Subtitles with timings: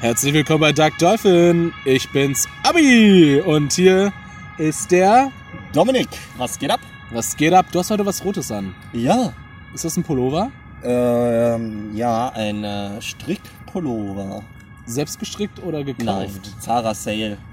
[0.00, 1.72] Herzlich willkommen bei Duck Dolphin.
[1.84, 3.40] Ich bin's, Abi.
[3.44, 4.12] Und hier
[4.58, 5.30] ist der.
[5.72, 6.80] Dominik, was geht ab?
[7.10, 7.66] Was geht ab?
[7.72, 8.74] Du hast heute was Rotes an.
[8.92, 9.32] Ja.
[9.74, 10.50] Ist das ein Pullover?
[10.82, 14.42] Ähm, ja, ein äh, Strickpullover.
[14.86, 16.54] Selbst gestrickt oder Nein, gekauft?
[16.60, 17.36] Zara Sale.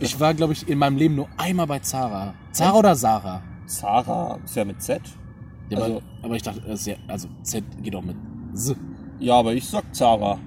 [0.00, 2.34] Ich war, glaube ich, in meinem Leben nur einmal bei Zara.
[2.50, 3.42] Zara oder Sarah?
[3.66, 5.00] Zara ist ja mit Z.
[5.68, 8.16] Ja, Also- aber, aber ich dachte, ja, also Z geht auch mit
[8.54, 8.74] S.
[9.20, 10.38] Ja, aber ich sag Zara.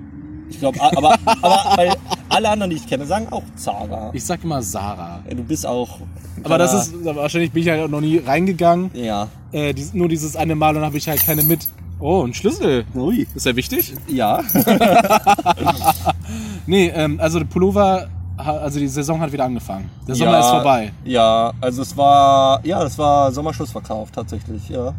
[0.49, 1.93] Ich glaube, aber, aber weil
[2.29, 4.11] alle anderen, die ich kenne, sagen auch Zara.
[4.13, 5.21] Ich sag immer Sarah.
[5.29, 5.99] Du bist auch.
[6.43, 8.91] Aber das ist, wahrscheinlich bin ich halt noch nie reingegangen.
[8.93, 9.27] Ja.
[9.51, 11.67] Äh, dies, nur dieses eine Mal und habe ich halt keine mit.
[11.99, 12.85] Oh, ein Schlüssel.
[12.95, 13.27] Ui.
[13.33, 13.93] Ist ja wichtig?
[14.07, 14.43] Ja.
[16.67, 19.89] Nee, ähm, also der Pullover, also die Saison hat wieder angefangen.
[20.05, 20.91] Der Sommer ja, ist vorbei.
[21.05, 22.59] Ja, also es war.
[22.65, 24.93] Ja, es war Sommerschlussverkauf tatsächlich, ja.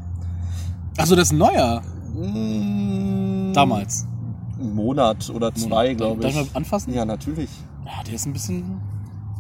[0.97, 1.83] Achso, das ist ein neuer.
[2.15, 2.88] Mm,
[3.59, 4.07] Damals.
[4.61, 6.41] Ein Monat oder zwei, glaube Darf ich.
[6.41, 6.95] ich mal anfassen?
[6.95, 7.51] Ja, natürlich.
[7.85, 8.81] Ja, der ist ein bisschen.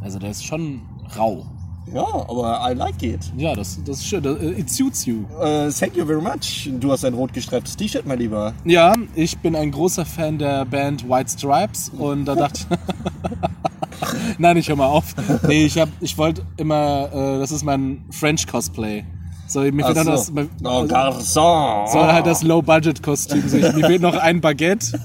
[0.01, 0.83] Also der ist schon
[1.17, 1.45] rau.
[1.93, 3.33] Ja, aber I like it.
[3.37, 4.25] Ja, das, das ist schön.
[4.25, 5.25] Äh, it suits you.
[5.41, 6.71] Äh, thank you very much.
[6.79, 8.53] Du hast ein rot gestreiftes T-Shirt, mein Lieber.
[8.65, 12.79] Ja, ich bin ein großer Fan der Band White Stripes und da dachte ich.
[14.39, 15.15] Nein, ich hör mal auf.
[15.47, 19.05] Nee, ich hab, ich wollte immer, äh, das ist mein French Cosplay.
[19.49, 20.05] So, mir fehlt so.
[20.05, 20.31] das,
[20.63, 21.91] Oh, Garçon.
[21.91, 23.49] soll halt das Low-Budget-Kostüm.
[23.49, 25.01] So, ich, mir fehlt noch ein Baguette.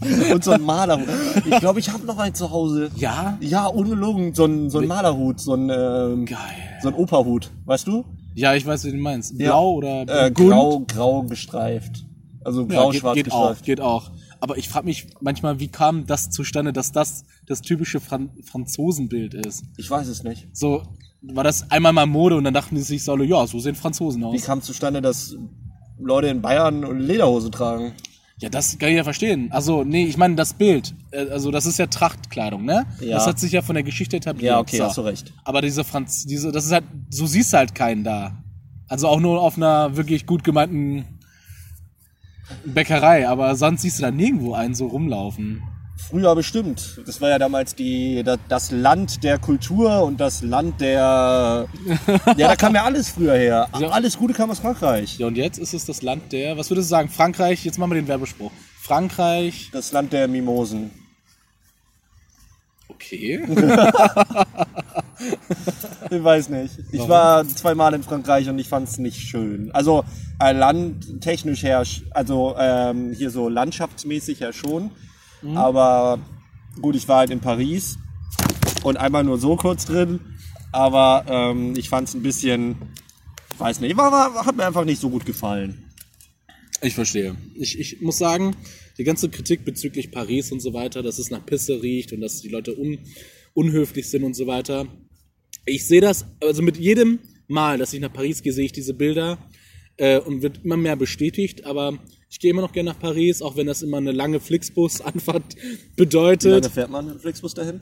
[0.32, 1.06] Und so ein Malerhut.
[1.44, 2.90] Ich glaube, ich habe noch einen zu Hause.
[2.96, 3.36] Ja?
[3.40, 4.32] Ja, ungelogen.
[4.34, 5.40] So ein, so ein Malerhut.
[5.40, 6.38] So ein, ähm, Geil.
[6.82, 7.50] so ein Operhut.
[7.66, 8.04] Weißt du?
[8.34, 9.32] Ja, ich weiß, wie du meinst.
[9.38, 9.50] Ja.
[9.50, 12.06] Blau oder Äh, grau, grau gestreift.
[12.44, 13.64] Also Ja, geht, grau-schwarz geht auch, gestreift.
[13.64, 14.10] geht auch.
[14.40, 19.34] Aber ich frage mich manchmal, wie kam das zustande, dass das das typische Fran Franzosenbild
[19.34, 19.64] ist?
[19.76, 20.48] Ich weiß es nicht.
[20.56, 20.82] So,
[21.22, 24.22] war das einmal mal Mode und dann dachten die sich so, ja, so sehen Franzosen
[24.22, 24.44] Wie aus.
[24.44, 25.36] kam zustande, dass
[25.98, 27.92] Leute in Bayern Lederhose tragen?
[28.38, 29.52] Ja, das kann ich ja verstehen.
[29.52, 30.94] Also, nee, ich meine das Bild.
[31.10, 32.86] Äh, Also, das ist ja Trachtkleidung, ne?
[33.00, 33.16] Ja.
[33.16, 34.50] Das hat sich ja von der Geschichte etabliert.
[34.52, 35.34] Ja, okay, hast du recht.
[35.44, 38.42] Aber diese Franz, diese, das ist halt, so siehst du halt keinen da.
[38.88, 41.04] Also auch nur auf einer wirklich gut gemeinten
[42.64, 45.62] Bäckerei, aber sonst siehst du da nirgendwo einen so rumlaufen.
[46.08, 47.00] Früher bestimmt.
[47.06, 51.66] Das war ja damals die, da- das Land der Kultur und das Land der.
[52.36, 53.68] Ja, da kam ja alles früher her.
[53.78, 53.88] Ja.
[53.90, 55.18] Alles Gute kam aus Frankreich.
[55.18, 57.08] Ja, und jetzt ist es das Land der, was würdest du sagen?
[57.08, 58.50] Frankreich, jetzt machen wir den Werbespruch.
[58.80, 60.90] Frankreich, Das Land der Mimosen.
[62.88, 63.40] okay.
[66.10, 66.78] Ich weiß nicht.
[66.92, 69.70] Ich war zweimal in Frankreich und ich fand es nicht schön.
[69.72, 70.02] Also
[70.42, 71.82] äh, landtechnisch her,
[72.12, 74.90] also ähm, hier so landschaftsmäßig her schon.
[75.54, 76.20] Aber
[76.80, 77.98] gut, ich war halt in Paris
[78.82, 80.20] und einmal nur so kurz drin.
[80.72, 82.76] Aber ähm, ich fand es ein bisschen,
[83.58, 85.90] weiß nicht, war, war, hat mir einfach nicht so gut gefallen.
[86.82, 87.36] Ich verstehe.
[87.54, 88.56] Ich, ich muss sagen,
[88.96, 92.40] die ganze Kritik bezüglich Paris und so weiter, dass es nach Pisse riecht und dass
[92.40, 92.98] die Leute un,
[93.54, 94.86] unhöflich sind und so weiter.
[95.66, 97.18] Ich sehe das, also mit jedem
[97.48, 99.38] Mal, dass ich nach Paris gehe, sehe ich diese Bilder
[99.96, 101.98] äh, und wird immer mehr bestätigt, aber
[102.30, 105.60] ich gehe immer noch gerne nach Paris, auch wenn das immer eine lange Flixbus-Anfahrt Wie
[105.66, 106.66] lange bedeutet.
[106.66, 107.80] fährt man mit Flixbus dahin?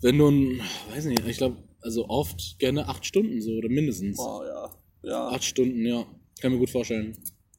[0.00, 0.60] Wenn ein-
[0.92, 4.18] weiß nicht, ich glaube, also oft gerne acht Stunden so oder mindestens.
[4.18, 4.70] Oh ja.
[5.02, 6.04] Ja, Acht Stunden, ja.
[6.40, 7.16] Kann mir gut vorstellen.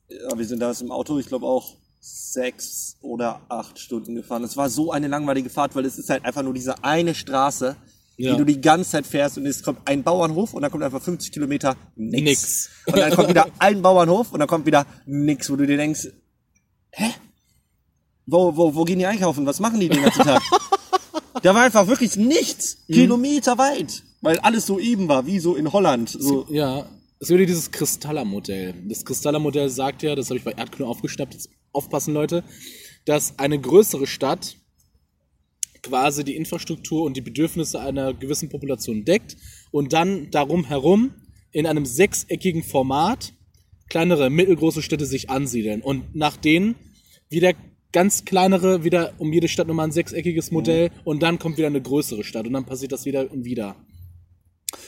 [0.09, 4.43] ja wir sind da im Auto, ich glaube auch sechs oder acht Stunden gefahren.
[4.43, 7.75] Es war so eine langweilige Fahrt, weil es ist halt einfach nur diese eine Straße,
[8.19, 8.33] Ja.
[8.33, 11.01] die du die ganze Zeit fährst und es kommt ein Bauernhof und dann kommt einfach
[11.01, 12.23] 50 Kilometer nix.
[12.23, 12.69] Nix.
[12.85, 16.09] Und dann kommt wieder ein Bauernhof und dann kommt wieder nix, wo du dir denkst,
[16.91, 17.11] hä?
[18.25, 19.45] Wo, wo, wo gehen die einkaufen?
[19.45, 20.41] Was machen die den ganzen Tag?
[21.41, 22.79] da war einfach wirklich nichts.
[22.87, 22.93] Mhm.
[22.93, 24.03] Kilometer weit.
[24.21, 26.09] Weil alles so eben war, wie so in Holland.
[26.09, 26.85] So, Ja,
[27.21, 28.73] es würde dieses Kristaller-Modell.
[28.87, 32.43] Das Kristaller-Modell sagt ja, das habe ich bei Erdkunde aufgeschnappt, jetzt aufpassen Leute,
[33.05, 34.57] dass eine größere Stadt
[35.83, 39.37] quasi die Infrastruktur und die Bedürfnisse einer gewissen Population deckt
[39.71, 41.11] und dann darum herum
[41.51, 43.33] in einem sechseckigen Format
[43.89, 46.75] kleinere, mittelgroße Städte sich ansiedeln und nach denen
[47.29, 47.53] wieder
[47.91, 51.81] ganz kleinere, wieder um jede Stadt nochmal ein sechseckiges Modell und dann kommt wieder eine
[51.81, 53.75] größere Stadt und dann passiert das wieder und wieder.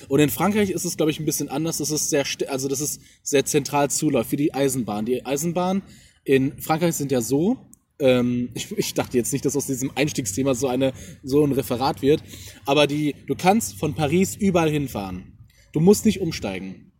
[0.07, 1.77] Und in Frankreich ist es, glaube ich, ein bisschen anders.
[1.77, 5.05] Das ist sehr, also das ist sehr zentral zuläuft, wie die Eisenbahn.
[5.05, 5.81] Die Eisenbahn
[6.23, 7.57] in Frankreich sind ja so,
[8.01, 10.93] ähm, ich, ich dachte jetzt nicht, dass aus diesem Einstiegsthema so eine,
[11.23, 12.23] so ein Referat wird,
[12.65, 15.37] aber die, du kannst von Paris überall hinfahren.
[15.71, 16.91] Du musst nicht umsteigen.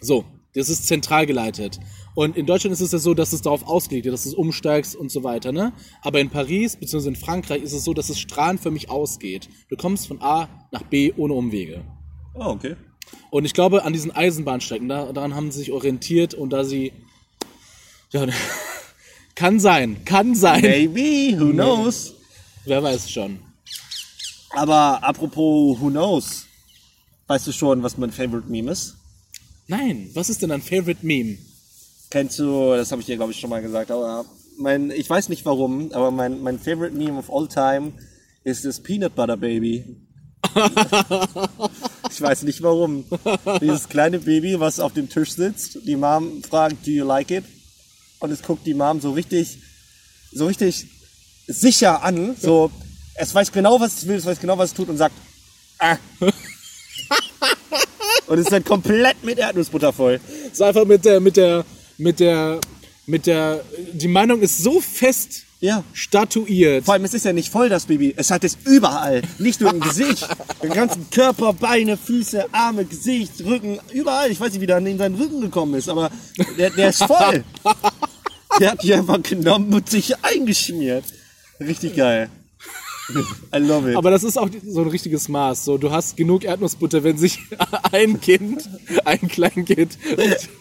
[0.00, 0.24] So,
[0.54, 1.80] das ist zentral geleitet.
[2.14, 4.94] Und in Deutschland ist es ja so, dass es darauf ausgelegt ist, dass du umsteigst
[4.94, 5.72] und so weiter, ne?
[6.02, 7.08] Aber in Paris bzw.
[7.08, 9.48] in Frankreich ist es so, dass es strahlenförmig ausgeht.
[9.68, 11.84] Du kommst von A nach B ohne Umwege.
[12.34, 12.76] oh, okay.
[13.30, 16.92] Und ich glaube, an diesen Eisenbahnstrecken, da, daran haben sie sich orientiert und da sie,
[18.12, 18.26] ja,
[19.34, 20.62] Kann sein, kann sein.
[20.62, 22.14] Maybe, who knows?
[22.64, 23.40] Wer weiß schon.
[24.50, 26.46] Aber apropos who knows,
[27.26, 28.94] weißt du schon, was mein Favorite Meme ist?
[29.66, 31.38] Nein, was ist denn ein Favorite Meme?
[32.10, 34.24] Kennst du, das habe ich dir glaube ich schon mal gesagt, aber
[34.56, 37.92] mein, ich weiß nicht warum, aber mein, mein Favorite Meme of all time
[38.44, 39.84] ist das Peanut Butter Baby.
[42.10, 43.04] ich weiß nicht warum.
[43.60, 47.44] Dieses kleine Baby, was auf dem Tisch sitzt, die Mom fragt, do you like it?
[48.24, 49.58] Und es guckt die Mom so richtig,
[50.32, 50.86] so richtig
[51.46, 52.70] sicher an, so,
[53.16, 55.14] es weiß genau, was es will, es weiß genau, was es tut und sagt,
[55.78, 55.98] ah.
[58.26, 60.20] und es ist dann komplett mit Erdnussbutter voll.
[60.54, 61.66] So einfach mit der, mit der,
[61.98, 62.60] mit der,
[63.04, 63.62] mit der,
[63.92, 65.84] die Meinung ist so fest Ja.
[65.92, 66.86] statuiert.
[66.86, 68.14] Vor allem, es ist ja nicht voll, das Baby.
[68.16, 69.20] Es hat es überall.
[69.38, 70.26] Nicht nur im Gesicht.
[70.62, 74.30] Den ganzen Körper, Beine, Füße, Arme, Gesicht, Rücken, überall.
[74.30, 76.10] Ich weiß nicht, wie der in seinen Rücken gekommen ist, aber
[76.56, 77.44] der, der ist voll.
[78.60, 81.04] Der hat die einfach genommen und sich eingeschmiert.
[81.60, 82.28] Richtig geil.
[83.54, 83.96] I love it.
[83.96, 85.64] Aber das ist auch so ein richtiges Maß.
[85.64, 87.38] So, du hast genug Erdnussbutter, wenn sich
[87.92, 88.68] ein Kind,
[89.04, 89.98] ein Kleinkind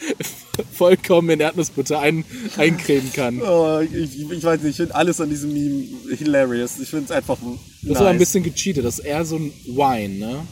[0.73, 2.25] vollkommen in Erdnussbutter ein,
[2.57, 3.41] eincremen kann.
[3.41, 5.85] Oh, ich, ich weiß nicht, ich finde alles an diesem Meme
[6.17, 6.79] hilarious.
[6.79, 7.45] Ich finde es einfach Das
[7.81, 7.91] nice.
[7.91, 8.83] ist aber ein bisschen gecheatet.
[8.83, 10.47] Das ist eher so ein Wine, ne?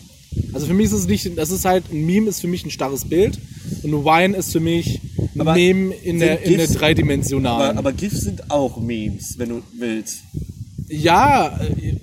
[0.54, 2.72] Also für mich ist es nicht, das ist halt, ein Meme ist für mich ein
[2.72, 3.38] starres Bild
[3.84, 5.00] und ein Wine ist für mich
[5.36, 7.78] ein Aber Meme in der, in der dreidimensionalen.
[7.78, 10.20] aber, aber GIFs sind auch Memes, wenn du willst.
[10.90, 11.96] ja, äh,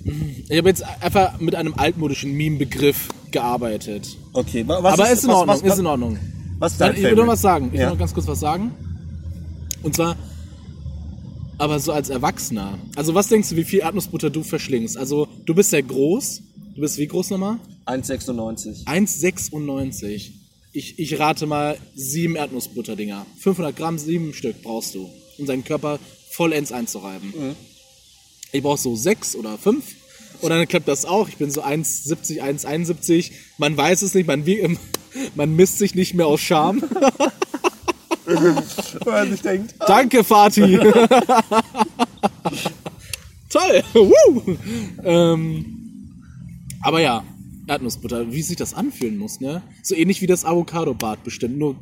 [0.49, 4.17] ich habe jetzt einfach mit einem altmodischen Meme-Begriff gearbeitet.
[4.33, 6.17] Okay, wa- was aber ist, in was- Ordnung, was- ist in Ordnung.
[6.57, 7.69] Was ist dein ich will noch was sagen.
[7.71, 7.85] Ich Ja.
[7.85, 8.71] will noch ganz kurz was sagen.
[9.83, 10.15] Und zwar,
[11.57, 12.77] aber so als Erwachsener.
[12.95, 14.97] Also was denkst du, wie viel Erdnussbutter du verschlingst?
[14.97, 16.41] Also du bist sehr groß.
[16.79, 17.59] Du bist wie groß nochmal?
[17.87, 18.85] 1,96.
[18.85, 20.31] 1,96.
[20.71, 23.25] Ich, ich rate mal sieben Erdnussbutterdinger.
[23.37, 25.99] 500 Gramm, sieben Stück brauchst du, um deinen Körper
[26.29, 27.33] vollends einzureiben.
[28.53, 29.83] Ich brauche so sechs oder fünf.
[30.39, 31.27] Und dann klappt das auch.
[31.27, 33.31] Ich bin so 1,70, 1,71.
[33.57, 34.77] Man weiß es nicht, man, wie,
[35.35, 36.81] man misst sich nicht mehr aus Scham.
[39.05, 40.77] Er sich denkt, ah, Danke, Fatih.
[43.49, 43.83] Toll.
[43.93, 44.57] Woo.
[45.03, 45.78] Ähm,
[46.81, 47.23] aber ja,
[47.67, 49.61] Erdnussbutter, wie sich das anfühlen muss, ne?
[49.83, 51.75] So ähnlich wie das Avocado-Bad bestimmt, nur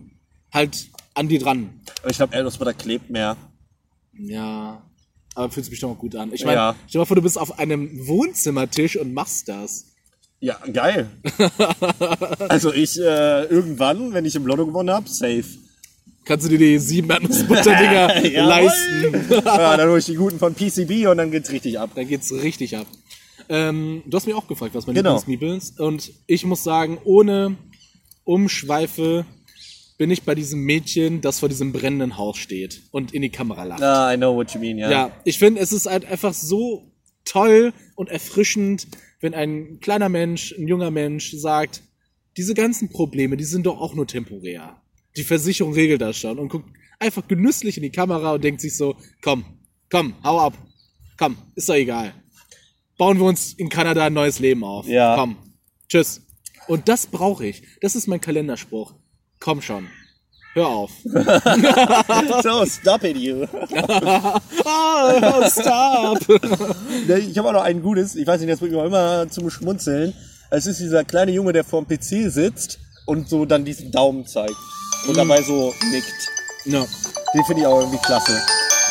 [0.53, 1.69] halt an die dran.
[2.01, 3.37] aber ich glaube, Erdnussbutter klebt mehr.
[4.19, 4.81] Ja,
[5.35, 6.33] aber fühlt sich bestimmt auch gut an.
[6.33, 6.75] Ich meine, Ja.
[6.87, 9.85] stell dir mal vor, du bist auf einem Wohnzimmertisch und machst das.
[10.39, 11.09] Ja, geil.
[12.49, 15.45] also ich äh, irgendwann, wenn ich im Lotto gewonnen habe, safe.
[16.25, 19.25] Kannst du dir die sieben Erdnussbutter-Dinger leisten?
[19.45, 21.91] ja, dann hole ich die guten von PCB und dann geht's richtig ab.
[21.95, 22.85] Da geht's richtig ab.
[23.49, 25.11] Ähm, du hast mich auch gefragt, was meine Genau.
[25.17, 25.79] Lieblingsmiebel ist.
[25.79, 27.55] Und ich muss sagen, ohne
[28.23, 29.25] Umschweife
[29.97, 33.63] bin ich bei diesem Mädchen, das vor diesem brennenden Haus steht und in die Kamera
[33.63, 33.81] lacht.
[33.81, 34.91] Ah, I know what you mean, ja.
[34.91, 36.91] Ja, ich finde, es ist halt einfach so
[37.25, 38.87] toll und erfrischend,
[39.21, 41.81] wenn ein kleiner Mensch, ein junger Mensch sagt,
[42.37, 44.79] diese ganzen Probleme, die sind doch auch nur temporär.
[45.15, 46.69] Die Versicherung regelt das schon und guckt
[46.99, 49.45] einfach genüsslich in die Kamera und denkt sich so, komm,
[49.89, 50.53] komm, hau ab,
[51.17, 52.13] komm, ist doch egal.
[52.97, 54.87] Bauen wir uns in Kanada ein neues Leben auf.
[54.87, 55.15] Ja.
[55.15, 55.37] Komm,
[55.87, 56.21] tschüss.
[56.67, 57.63] Und das brauche ich.
[57.81, 58.93] Das ist mein Kalenderspruch.
[59.39, 59.87] Komm schon.
[60.53, 60.91] Hör auf.
[62.43, 63.45] So, stop it, you.
[64.65, 66.19] Oh, stop.
[67.07, 69.49] Ich habe auch noch ein gutes, ich weiß nicht, das bringt mich auch immer zum
[69.49, 70.13] Schmunzeln.
[70.49, 74.55] Es ist dieser kleine Junge, der vorm PC sitzt und so dann diesen Daumen zeigt.
[75.07, 76.29] Und dabei so nickt.
[76.65, 76.85] Ja.
[77.33, 78.41] Den finde ich auch irgendwie klasse.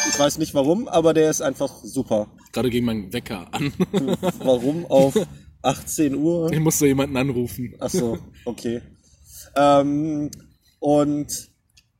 [0.09, 2.29] Ich weiß nicht warum, aber der ist einfach super.
[2.57, 3.71] Gerade ging mein Wecker an.
[4.39, 5.15] Warum auf
[5.61, 6.51] 18 Uhr?
[6.51, 7.75] Ich musste jemanden anrufen.
[7.81, 8.81] Ach so, okay.
[9.55, 10.31] Ähm,
[10.79, 11.51] und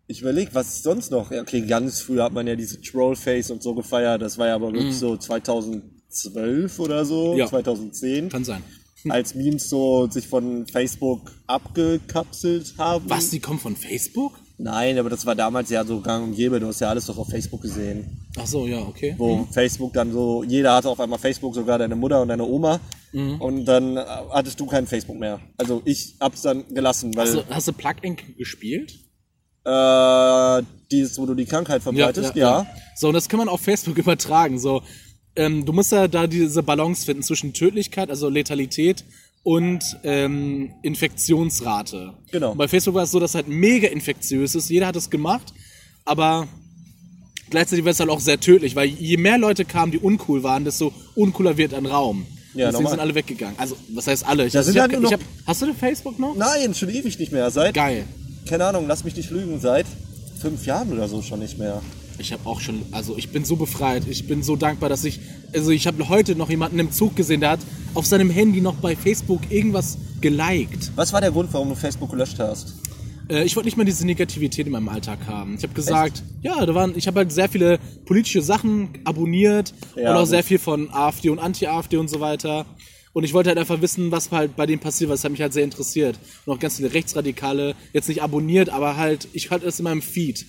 [0.07, 1.31] ich überlege, was sonst noch?
[1.31, 4.23] Okay, ganz früh hat man ja diese Trollface und so gefeiert.
[4.23, 7.47] Das war ja aber wirklich so 2012 oder so, Ja.
[7.49, 8.31] 2010.
[8.31, 8.63] Kann sein.
[9.11, 13.11] Als Memes so sich von Facebook abgekapselt haben.
[13.11, 14.33] Was, die kommen von Facebook?
[14.59, 16.59] Nein, aber das war damals ja so gang und gäbe.
[16.59, 18.27] Du hast ja alles doch auf Facebook gesehen.
[18.39, 19.15] Ach so, ja, okay.
[19.19, 22.81] Wo Facebook dann so, jeder hatte auf einmal Facebook, sogar deine Mutter und deine Oma.
[23.13, 25.41] Und dann äh, hattest du kein Facebook mehr.
[25.57, 28.37] Also ich hab's dann gelassen, weil Hast du, hast du Plug Inc.
[28.37, 28.93] gespielt?
[29.67, 32.67] äh, dieses, wo du die Krankheit verbreitest, ja.
[32.95, 34.59] So, und das kann man auf Facebook übertragen.
[34.59, 34.83] So,
[35.35, 39.05] ähm, du musst ja da diese Balance finden zwischen Tödlichkeit, also Letalität
[39.47, 42.15] und ähm, Infektionsrate.
[42.33, 42.51] Genau.
[42.51, 44.69] Und bei Facebook war es so, dass halt mega infektiös ist.
[44.69, 45.55] Jeder hat es gemacht,
[46.05, 46.49] aber
[47.49, 50.65] gleichzeitig war es halt auch sehr tödlich, weil je mehr Leute kamen, die uncool waren,
[50.65, 52.27] desto uncooler wird ein Raum.
[52.55, 53.55] Ja, Deswegen sind alle weggegangen.
[53.57, 54.47] Also, was heißt alle?
[54.47, 56.35] Ich, Da also, sind ich halt hab, ich hab, hast du denn Facebook noch?
[56.35, 57.49] Nein, schon ewig nicht mehr.
[57.53, 58.03] Seit, Geil.
[58.49, 59.87] keine Ahnung, lass mich nicht lügen, seit
[60.41, 61.81] fünf Jahren oder so schon nicht mehr.
[62.19, 65.21] Ich habe auch schon, also ich bin so befreit, ich bin so dankbar, dass ich,
[65.53, 67.61] also ich habe heute noch jemanden im Zug gesehen, der hat
[67.95, 70.93] auf seinem Handy noch bei Facebook irgendwas geliked.
[70.97, 72.75] Was war der Grund, warum du Facebook gelöscht hast?
[73.29, 75.57] Äh, ich wollte nicht mehr diese Negativität in meinem Alltag haben.
[75.57, 80.11] Ich habe gesagt, ja, da waren, ich habe halt sehr viele politische Sachen abonniert Ja,
[80.11, 80.29] und auch gut.
[80.29, 82.67] sehr viel von AfD und Anti-AfD und so weiter.
[83.13, 85.55] Und ich wollte halt einfach wissen, was halt bei denen passiert, was hat mich halt
[85.55, 86.19] sehr interessiert.
[86.45, 90.03] Und auch ganz viele Rechtsradikale, jetzt nicht abonniert, aber halt, ich hatte das in meinem
[90.03, 90.45] Feed.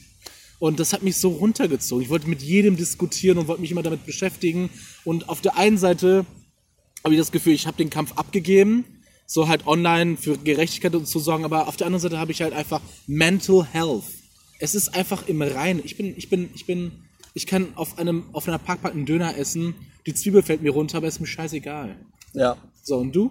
[0.59, 2.03] Und das hat mich so runtergezogen.
[2.03, 4.69] Ich wollte mit jedem diskutieren und wollte mich immer damit beschäftigen.
[5.03, 6.25] Und auf der einen Seite
[7.03, 8.85] habe ich das Gefühl, ich habe den Kampf abgegeben,
[9.27, 12.41] so halt online für Gerechtigkeit und zu sorgen, aber auf der anderen Seite habe ich
[12.41, 14.05] halt einfach Mental Health.
[14.59, 15.81] Es ist einfach im Reinen.
[15.83, 16.91] Ich bin, ich bin, ich bin,
[17.33, 19.75] ich kann auf einem, auf einer Parkbank einen Döner essen,
[20.07, 21.97] die Zwiebel fällt mir runter, aber ist mir scheißegal.
[22.33, 22.57] Ja.
[22.81, 23.29] So, und du?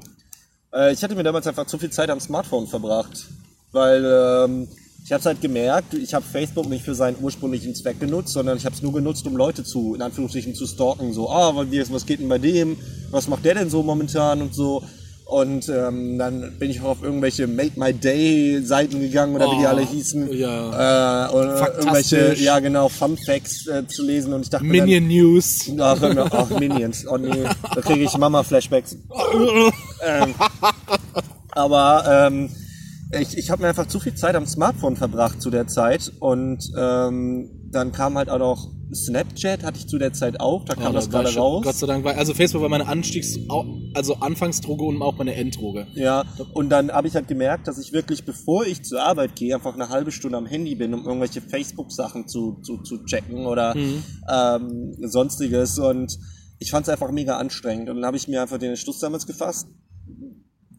[0.72, 3.26] Äh, ich hatte mir damals einfach zu viel Zeit am Smartphone verbracht.
[3.72, 4.68] Weil ähm,
[5.06, 8.64] ich habe halt gemerkt, ich habe Facebook nicht für seinen ursprünglichen Zweck genutzt, sondern ich
[8.64, 11.12] habe es nur genutzt, um Leute zu, in Anführungsstrichen, zu stalken.
[11.12, 12.76] So, ah, was was geht denn bei dem?
[13.12, 14.82] Was macht der denn so momentan und so.
[15.26, 19.58] Und ähm, dann bin ich auch auf irgendwelche Make My Day Seiten gegangen oder wie
[19.58, 20.32] die Oh, alle hießen.
[20.32, 21.26] ja.
[21.28, 25.66] Äh, oder irgendwelche, ja genau, Fun Facts äh, zu lesen und ich dachte Minion News.
[25.66, 27.44] dann, ach, hör mir- ach, Minions, oh nee,
[27.74, 28.96] da kriege ich Mama-Flashbacks.
[30.04, 30.34] ähm,
[31.52, 32.50] aber ähm,
[33.12, 36.70] ich, ich habe mir einfach zu viel Zeit am Smartphone verbracht zu der Zeit und
[36.76, 40.92] ähm, dann kam halt auch noch Snapchat, hatte ich zu der Zeit auch, da kam
[40.92, 41.64] Oh, das gerade raus.
[41.64, 43.36] Gott sei Dank war, also Facebook war meine Anstiegs,
[43.94, 45.88] also Anfangsdroge und auch meine Enddroge.
[45.94, 49.54] Ja, und dann habe ich halt gemerkt, dass ich wirklich, bevor ich zur Arbeit gehe,
[49.56, 53.74] einfach eine halbe Stunde am Handy bin, um irgendwelche Facebook-Sachen zu, zu, zu checken oder
[54.32, 55.78] ähm, sonstiges.
[55.80, 56.16] Und
[56.60, 57.90] ich fand es einfach mega anstrengend.
[57.90, 59.66] Und dann habe ich mir einfach den Entschluss damals gefasst.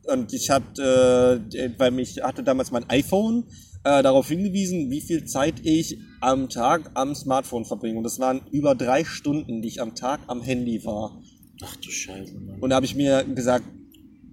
[0.08, 3.46] Und ich hatte, äh, weil mich hatte damals mein iPhone
[3.84, 7.98] äh, darauf hingewiesen, wie viel Zeit ich am Tag am Smartphone verbringe.
[7.98, 11.22] Und das waren über drei Stunden, die ich am Tag am Handy war.
[11.64, 12.60] Ach du Scheiße, Mann.
[12.60, 13.66] Und da habe ich mir gesagt,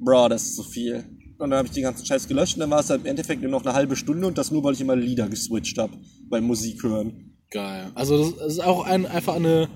[0.01, 1.05] bro, das ist zu viel.
[1.39, 3.43] Und dann habe ich den ganzen Scheiß gelöscht und dann war es halt im Endeffekt
[3.43, 5.93] nur noch eine halbe Stunde und das nur, weil ich immer Lieder geswitcht habe
[6.29, 7.37] beim Musik hören.
[7.51, 7.91] Geil.
[7.95, 9.69] Also das das ist auch ein, einfach eine,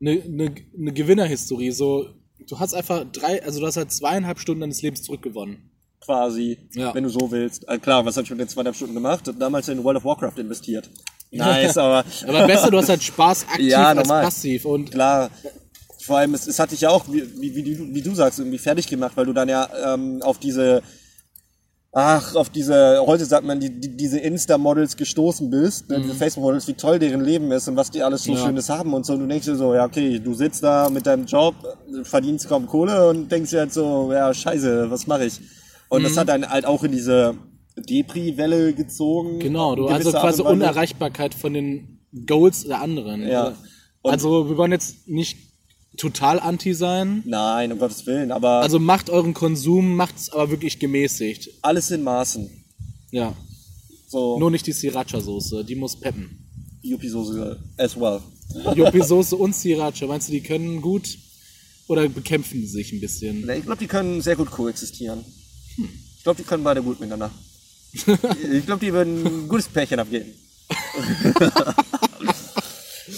[0.00, 1.70] eine, eine, eine Gewinnerhistorie.
[1.70, 2.06] So,
[2.48, 5.70] du hast einfach drei, also du hast halt zweieinhalb Stunden deines Lebens zurückgewonnen.
[6.00, 6.94] Quasi, Ja.
[6.94, 7.68] wenn du so willst.
[7.68, 9.32] Äh, klar, was habe ich mit den zweieinhalb Stunden gemacht?
[9.38, 10.88] Damals in World of Warcraft investiert.
[11.32, 14.64] Nice, aber Aber besser, du hast halt Spaß aktiv Ja, als passiv.
[14.64, 15.30] Und klar,
[16.02, 18.38] vor allem, es, es hat dich ja auch, wie, wie, wie, du, wie du sagst,
[18.38, 20.82] irgendwie fertig gemacht, weil du dann ja ähm, auf diese,
[21.98, 26.68] ach, auf diese, heute sagt man, die, die, diese Insta-Models gestoßen bist, ne, diese Facebook-Models,
[26.68, 28.36] wie toll deren Leben ist und was die alles so Mhm.
[28.36, 28.44] Ja.
[28.44, 29.14] Schönes haben und so.
[29.14, 31.54] Und du denkst dir so, ja, okay, du sitzt da mit deinem Job,
[32.02, 35.40] verdienst kaum Kohle und denkst dir halt so, ja, scheiße, was mache ich?
[35.88, 36.04] Und Mhm.
[36.04, 37.34] das hat dann halt auch in diese
[37.78, 39.38] Depri-Welle gezogen.
[39.38, 40.42] genau, du also quasi.
[40.42, 43.26] Unerreichbarkeit von den Goals der anderen.
[43.26, 43.54] Ja.
[44.02, 45.45] Und- Also wir wollen jetzt nicht
[45.96, 47.22] total anti sein.
[47.26, 51.50] Nein, um Gottes Willen, aber Also macht euren Konsum, macht es aber wirklich gemäßigt.
[51.62, 52.50] alles in Maßen.
[53.10, 53.34] Ja.
[54.08, 56.38] So, Nur nicht die Sriracha-Soße, die muss peppen.
[56.82, 58.20] Yuppie-Soße as well.
[58.74, 61.18] Jopi-Soße und Sriracha, meinst du, die können gut
[61.88, 63.48] oder bekämpfen die sich ein bisschen?
[63.50, 65.24] Ich glaube, die können sehr gut koexistieren.
[66.16, 67.30] Ich glaube, die können beide gut miteinander.
[67.92, 70.32] ich glaube, die würden ein gutes Pärchen abgeben.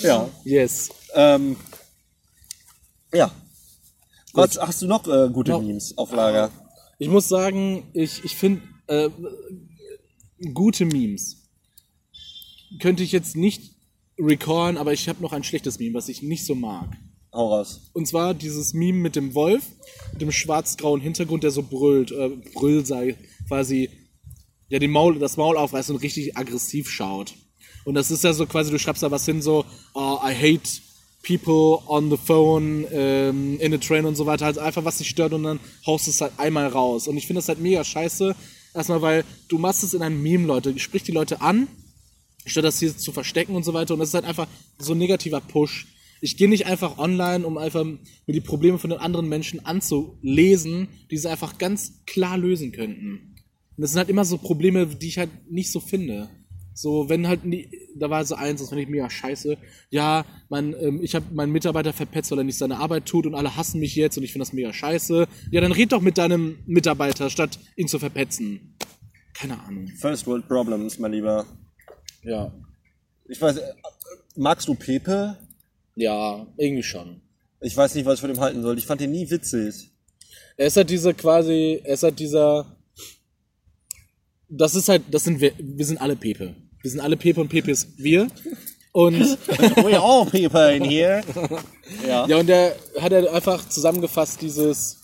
[0.02, 0.28] ja.
[0.44, 0.90] Yes.
[1.14, 1.56] Ähm,
[3.12, 3.30] ja.
[4.34, 5.58] Was hast du noch äh, gute Ja.
[5.58, 6.50] Memes auf Lager?
[6.98, 9.10] Ich muss sagen, ich, ich finde äh,
[10.52, 11.38] gute Memes
[12.80, 13.74] könnte ich jetzt nicht
[14.18, 16.88] recallen, aber ich habe noch ein schlechtes Meme, was ich nicht so mag.
[17.32, 17.90] Hau raus.
[17.92, 19.64] Und zwar dieses Meme mit dem Wolf,
[20.12, 23.90] mit dem schwarz-grauen Hintergrund, der so brüllt, äh, brüllt sei, quasi,
[24.68, 27.34] ja, den Maul, das Maul aufreißt und richtig aggressiv schaut.
[27.84, 30.68] Und das ist ja so quasi, du schreibst da was hin, so, oh, I hate
[31.28, 35.10] people on the phone, ähm, in the train und so weiter, halt einfach was dich
[35.10, 37.06] stört und dann haust du es halt einmal raus.
[37.06, 38.34] Und ich finde das halt mega scheiße.
[38.74, 41.68] Erstmal, weil du machst es in einem Meme, Leute, sprich die Leute an,
[42.46, 43.92] statt das hier zu verstecken und so weiter.
[43.92, 45.86] Und das ist halt einfach so ein negativer Push.
[46.20, 50.88] Ich gehe nicht einfach online, um einfach mir die Probleme von den anderen Menschen anzulesen,
[51.10, 53.34] die sie einfach ganz klar lösen könnten.
[53.76, 56.30] Und das sind halt immer so Probleme, die ich halt nicht so finde.
[56.80, 59.58] So, wenn halt, nie, da war so eins, das fand ich mega scheiße.
[59.90, 63.34] Ja, mein, ähm, ich habe meinen Mitarbeiter verpetzt, weil er nicht seine Arbeit tut und
[63.34, 65.26] alle hassen mich jetzt und ich finde das mega scheiße.
[65.50, 68.76] Ja, dann red doch mit deinem Mitarbeiter, statt ihn zu verpetzen.
[69.34, 69.88] Keine Ahnung.
[69.88, 71.46] First World Problems, mein Lieber.
[72.22, 72.54] Ja.
[73.28, 73.72] Ich weiß, äh,
[74.36, 75.36] magst du Pepe?
[75.96, 77.22] Ja, irgendwie schon.
[77.60, 78.78] Ich weiß nicht, was ich von dem halten soll.
[78.78, 79.90] Ich fand den nie witzig.
[80.56, 82.76] Er ist halt dieser quasi, er ist halt dieser.
[84.48, 86.54] Das ist halt, das sind wir, wir sind alle Pepe.
[86.82, 88.28] Wir sind alle Pepe und Pepe ist wir.
[88.92, 89.20] Und
[89.84, 91.22] We all people in here.
[92.06, 92.26] Ja.
[92.28, 94.98] ja, und der hat er einfach zusammengefasst dieses,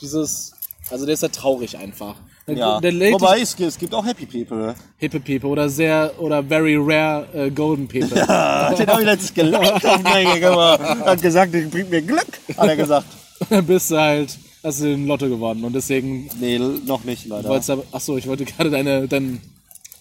[0.00, 0.52] dieses,
[0.90, 2.16] also der ist ja traurig einfach.
[2.46, 2.80] Der, ja.
[2.80, 4.74] der Wobei, es, es gibt auch Happy People.
[4.96, 8.26] Hippe Pepe oder sehr, oder very rare äh, Golden Pepe.
[8.28, 10.80] Ah, den habe ich letztens geleckt auf.
[10.80, 13.06] Hat gesagt, das bringt mir Glück, hat er gesagt.
[13.50, 17.50] Dann bist du halt, hast du den Lotto gewonnen und deswegen Nee, noch nicht, leider.
[17.92, 19.42] achso, ich wollte gerade deine, dein,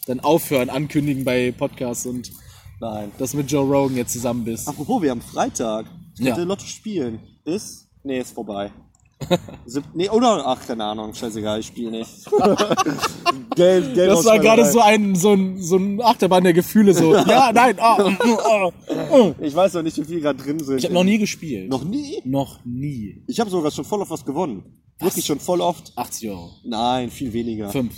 [0.07, 2.31] dein Aufhören ankündigen bei Podcasts und
[2.79, 3.11] Nein.
[3.17, 4.67] dass du mit Joe Rogan jetzt zusammen bist.
[4.67, 5.85] Apropos, wir haben Freitag.
[6.17, 6.33] Ich Ja.
[6.33, 7.19] könnte Lotto spielen.
[7.45, 7.87] Ist?
[8.03, 8.71] Nee, ist vorbei.
[9.65, 10.43] Sieb nee, oder?
[10.45, 11.13] Ach, keine Ahnung.
[11.13, 12.09] Scheißegal, ich spiele nicht.
[13.55, 17.15] Geld, Geld Das war gerade so ein, so ein, so ein Achterbahn der Gefühle, so,
[17.15, 19.33] ja, nein, mm, ah, ah.
[19.41, 20.77] Ich weiß noch nicht, wie viel gerade drin sind.
[20.77, 21.69] Ich habe noch nie gespielt.
[21.69, 22.21] Noch nie?
[22.25, 23.23] Noch nie.
[23.27, 24.63] Ich habe sogar schon voll auf was gewonnen.
[24.99, 25.93] Wirklich schon voll oft.
[25.95, 26.51] 80 Euro.
[26.63, 27.69] Nein, viel weniger.
[27.69, 27.93] Fünf.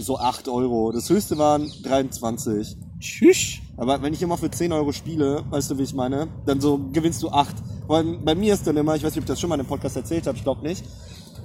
[0.00, 0.92] So 8 Euro.
[0.92, 2.76] Das höchste waren 23.
[3.00, 3.58] Tschüss.
[3.76, 6.78] Aber wenn ich immer für 10 Euro spiele, weißt du, wie ich meine, dann so
[6.92, 7.56] gewinnst du 8.
[7.86, 9.66] Weil bei mir ist dann immer, ich weiß nicht, ob ich das schon mal im
[9.66, 10.84] Podcast erzählt habe, ich glaube nicht,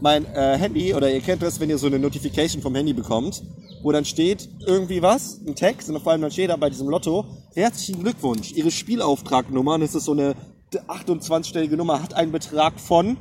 [0.02, 3.44] mein äh, Handy, oder ihr kennt das, wenn ihr so eine Notification vom Handy bekommt,
[3.82, 6.88] wo dann steht irgendwie was, ein Text, und vor allem dann steht da bei diesem
[6.88, 10.36] Lotto, herzlichen Glückwunsch, Ihre Spielauftragnummer, und es ist so eine
[10.72, 13.18] 28-stellige Nummer, hat einen Betrag von,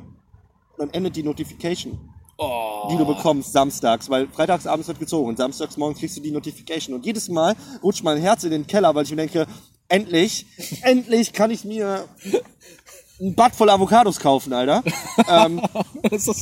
[0.77, 1.97] dann endet die Notification
[2.39, 2.89] Oh.
[2.91, 6.29] die du bekommst samstags, weil freitags abends wird gezogen und samstags morgen kriegst du die
[6.29, 6.93] Notification.
[6.93, 9.47] Und jedes Mal rutscht mein Herz in den Keller, weil ich mir denke,
[9.89, 10.45] endlich,
[10.83, 12.05] endlich kann ich mir
[13.19, 14.83] ein Bad voll Avocados kaufen, Alter.
[15.27, 15.59] ähm,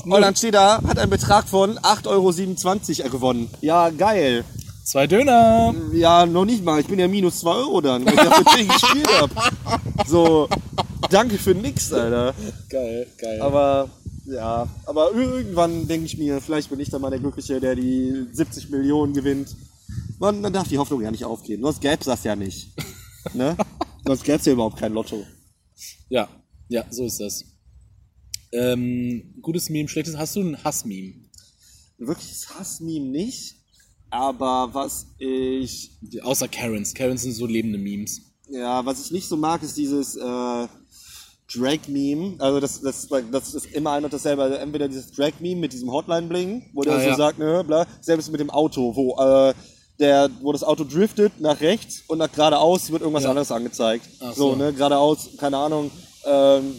[0.04, 3.50] und dann steht da, hat einen Betrag von 8,27 Euro gewonnen.
[3.62, 4.44] Ja, geil.
[4.84, 5.74] zwei Döner.
[5.94, 6.82] Ja, noch nicht mal.
[6.82, 9.30] Ich bin ja minus 2 Euro dann, weil ich ja für 10 gespielt hab.
[10.06, 10.50] So,
[11.10, 12.34] danke für nix, Alter.
[12.68, 13.42] Geil, geil.
[13.42, 13.88] Aber
[14.25, 18.27] ja, aber irgendwann denke ich mir, vielleicht bin ich dann mal der Glückliche, der die
[18.32, 19.55] 70 Millionen gewinnt.
[20.20, 21.63] Man, dann darf die Hoffnung ja nicht aufgeben.
[21.63, 22.70] Sonst gäbe es das ja nicht.
[23.34, 23.58] Ne?
[24.05, 25.25] Sonst gäbe es ja überhaupt kein Lotto.
[26.10, 26.29] ja,
[26.70, 27.44] ja, so ist das.
[28.51, 30.16] Ähm, gutes Meme, schlechtes.
[30.16, 31.16] Hast du ein Hassmeme?
[31.98, 33.55] Wirkliches Hassmeme nicht.
[34.11, 36.94] Aber was ich, Außer Karens.
[36.94, 38.22] Karens sind so lebende Memes.
[38.48, 40.68] ja, was ich nicht so mag, ist dieses äh,
[41.53, 42.36] Drake-Meme.
[42.40, 44.42] Also das, das, das ist immer ein und dasselbe.
[44.44, 47.16] Also entweder dieses Drake-Meme mit diesem Hotline-Bling, wo der Ah, so ja.
[47.16, 49.53] sagt, ne, bla, selbst mit dem Auto, wo äh,
[50.00, 53.29] der, wo das Auto driftet nach rechts und nach geradeaus wird irgendwas Ja.
[53.29, 54.05] anderes angezeigt.
[54.20, 54.55] Ach so, so.
[54.55, 55.92] ne, geradeaus, keine Ahnung,
[56.25, 56.75] ähm,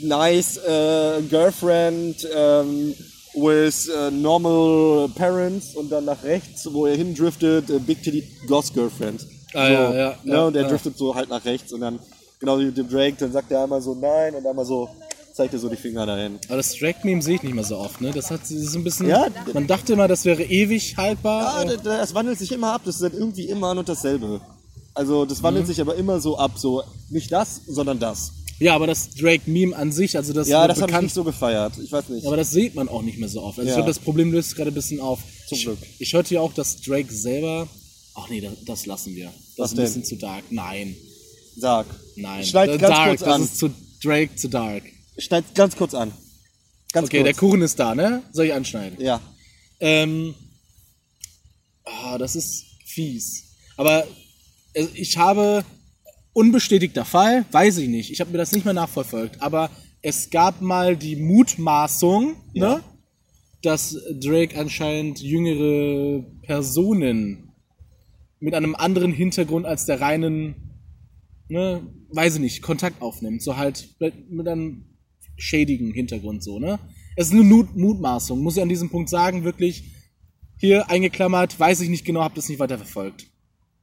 [0.00, 2.94] äh, nice äh, girlfriend ähm,
[3.34, 8.74] with äh, normal parents und dann nach rechts, wo er hindriftet, äh, big titty ghost
[8.74, 9.26] girlfriend.
[9.54, 10.68] Ah, so, ja, ja, ne, ja, und der ja.
[10.68, 11.98] driftet so halt nach rechts und dann
[12.42, 14.88] genau wie mit dem Drake, dann sagt er einmal so nein und einmal so
[15.32, 16.38] zeigt er so die Finger dahin.
[16.48, 18.10] Aber das Drake-Meme sehe ich nicht mehr so oft, ne?
[18.10, 19.08] Das hat das ist ein bisschen.
[19.08, 19.28] Ja.
[19.54, 21.64] Man dachte immer, das wäre ewig haltbar.
[21.64, 24.40] Ja, das, wandelt sich immer ab, das ist dann irgendwie immer ein und dasselbe.
[24.92, 28.32] Also das wandelt sich aber immer so ab, so nicht das, sondern das.
[28.58, 31.74] ja, aber das Drake-Meme an sich, also das Ja, das habe ich nicht so gefeiert.
[31.82, 32.26] Ich weiß nicht.
[32.26, 33.58] aber das sieht man auch nicht mehr so oft.
[33.58, 33.76] Also ich Ja.
[33.76, 35.20] glaube, das Problem löst sich gerade ein bisschen auf.
[35.48, 35.78] Zum ich, Glück.
[35.98, 37.68] Ich hörte ja auch, dass Drake selber.
[38.14, 39.26] Ach nee, das, das lassen wir.
[39.56, 40.08] Das Was ist ein bisschen denn?
[40.08, 40.44] zu dark.
[40.50, 40.94] Nein,
[41.56, 41.86] Sag.
[42.16, 42.44] nein.
[42.44, 43.42] Schneid ganz dark, kurz das an.
[43.42, 43.70] ist zu
[44.02, 44.82] Drake zu dark.
[45.18, 46.12] Schneid ganz kurz an.
[46.92, 47.40] Ganz Okay, der kurz.
[47.40, 48.22] Kuchen ist da, ne?
[48.32, 49.00] Soll ich anschneiden?
[49.00, 49.20] Ja.
[49.80, 50.34] Ähm,
[51.84, 53.54] ah, das ist fies.
[53.76, 54.06] Aber
[54.74, 55.64] äh, ich habe
[56.32, 58.10] unbestätigter Fall, weiß ich nicht.
[58.10, 59.40] Ich habe mir das nicht mehr nachverfolgt.
[59.42, 59.70] Aber
[60.02, 62.76] es gab mal die Mutmaßung, Ja.
[62.76, 62.84] ne,
[63.62, 67.52] dass Drake anscheinend jüngere Personen
[68.40, 70.71] mit einem anderen Hintergrund als der reinen,
[71.52, 73.42] ne, weiß ich nicht, Kontakt aufnimmt.
[73.42, 73.88] So halt
[74.28, 74.86] mit einem
[75.36, 76.78] schädigen Hintergrund so, ne?
[77.14, 79.84] Es ist eine Mut Mutmaßung, muss ich an diesem Punkt sagen, wirklich
[80.56, 83.26] hier eingeklammert, weiß ich nicht genau, hab das nicht weiter verfolgt.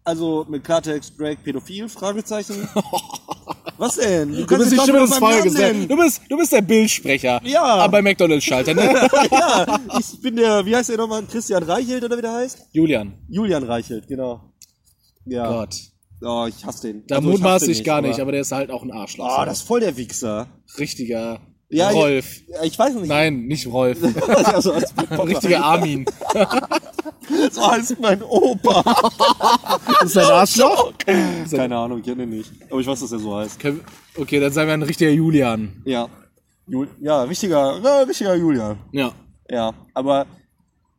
[0.03, 1.87] Also mit Klartext Drake pädophil?
[1.89, 2.67] Fragezeichen.
[3.77, 4.35] Was denn?
[4.35, 5.59] Du bist beim Namen Volkes, ne?
[5.59, 5.87] nennen.
[5.87, 7.39] du bist, du bist der Bildsprecher.
[7.43, 7.63] Ja.
[7.63, 8.81] Aber bei McDonalds Schalter, ne?
[9.31, 11.23] ja, ich bin der, wie heißt der nochmal?
[11.27, 12.67] Christian Reichelt oder wie der heißt?
[12.71, 14.53] Julian, Julian Reichelt, genau.
[15.25, 15.47] Ja.
[15.47, 15.88] Gott.
[16.21, 17.07] Oh, ich hasse den.
[17.07, 19.37] Da Also, mutmaße den ich gar nicht, aber der ist halt auch ein Arschloch.
[19.39, 20.47] Oh, das ist voll der Wichser.
[20.77, 22.41] Richtiger Ja, Rolf.
[22.47, 23.07] Ja, ich weiß nicht.
[23.07, 23.99] Nein, nicht Rolf.
[24.45, 26.05] also, als Richtiger Armin.
[27.51, 28.83] so heißt mein Opa.
[30.03, 30.93] Ist ein Arschloch?
[31.05, 32.51] Keine Ahnung, ich kenne ihn nicht.
[32.69, 33.59] Aber ich weiß, dass er so heißt.
[34.17, 35.81] Okay, dann sagen wir ein richtiger Julian.
[35.85, 36.09] Ja.
[36.67, 38.77] Jul ja, richtiger, ja, richtiger Julian.
[38.91, 39.11] Ja.
[39.49, 40.27] Ja, aber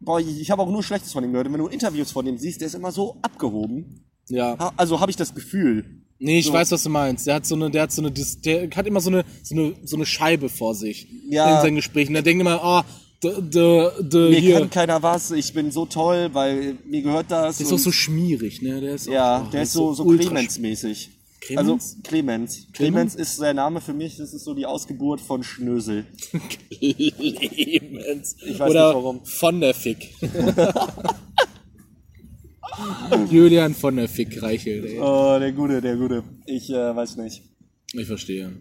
[0.00, 1.46] boah, ich, ich habe auch nur Schlechtes von ihm gehört.
[1.46, 4.09] Und wenn du Interviews von ihm siehst, der ist immer so abgehoben.
[4.30, 4.56] Ja.
[4.58, 5.84] Ha- Also habe ich das Gefühl.
[6.18, 6.52] Nee, ich So.
[6.52, 7.26] weiß, was du meinst.
[7.26, 9.74] Der hat so eine, der hat so eine, der hat immer so eine, so eine,
[9.84, 11.56] so eine Scheibe vor sich Ja.
[11.56, 12.12] in seinen Gesprächen.
[12.12, 12.82] Der denkt immer, oh,
[13.24, 14.58] de, de, de, Mir hier.
[14.60, 17.56] kann keiner was, ich bin so toll, weil mir gehört das.
[17.58, 18.80] Der ist auch so schmierig, ne?
[18.82, 21.10] Der ist auch, ja, oh, der ist so, so Clemens-mäßig.
[21.40, 21.70] Clemens?
[21.70, 22.66] Also Clemens.
[22.74, 26.04] Clemens ist der Name für mich, das ist so die Ausgeburt von Schnösel.
[26.70, 28.36] Clemens.
[28.46, 29.24] Ich weiß Oder nicht warum.
[29.24, 30.10] von der Fick.
[33.30, 34.98] Julian von der Fick Reichelt, ey.
[35.00, 36.24] Oh, der Gute, der Gute.
[36.46, 37.42] Ich äh, weiß nicht.
[37.92, 38.52] Ich verstehe.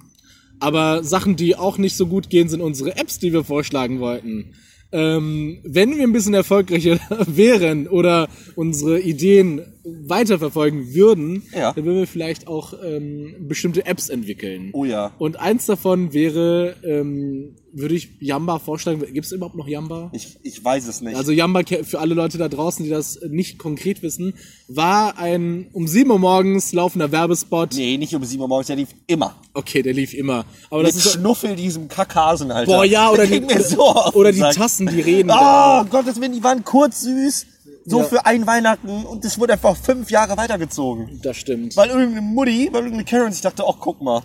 [0.60, 4.54] Aber Sachen, die auch nicht so gut gehen, sind unsere Apps, die wir vorschlagen wollten.
[4.92, 9.62] Ähm, wenn wir ein bisschen erfolgreicher wären oder unsere Ideen
[10.08, 11.74] weiterverfolgen würden, Ja.
[11.74, 14.70] dann würden wir vielleicht auch ähm, bestimmte Apps entwickeln.
[14.74, 15.12] Oh ja.
[15.20, 19.00] Und eins davon wäre, ähm, würde ich Yamba vorschlagen.
[19.14, 20.10] Gibt es überhaupt noch Yamba?
[20.14, 21.16] Ich, ich weiß es nicht.
[21.16, 24.34] Also Yamba, für alle Leute da draußen, die das nicht konkret wissen,
[24.68, 27.76] war ein um 7 Uhr morgens laufender Werbespot.
[27.76, 29.36] nee, nicht um 7 Uhr morgens, der lief immer.
[29.54, 30.46] Okay, der lief immer.
[30.72, 32.72] Aber Mit das ist Schnuffel diesem Kackhasen, Alter.
[32.72, 34.40] Boah, ja, oder Der die, so oder die.
[34.40, 35.30] Tassen, die reden.
[35.32, 37.46] Oh, Gottes Willen, die waren kurz süß.
[37.90, 38.06] So Ja.
[38.06, 41.20] für ein Weihnachten und das wurde einfach fünf Jahre weitergezogen.
[41.24, 41.76] Das stimmt.
[41.76, 44.22] Weil irgendeine Mutti, weil irgendeine Karen sich dachte, ach guck mal.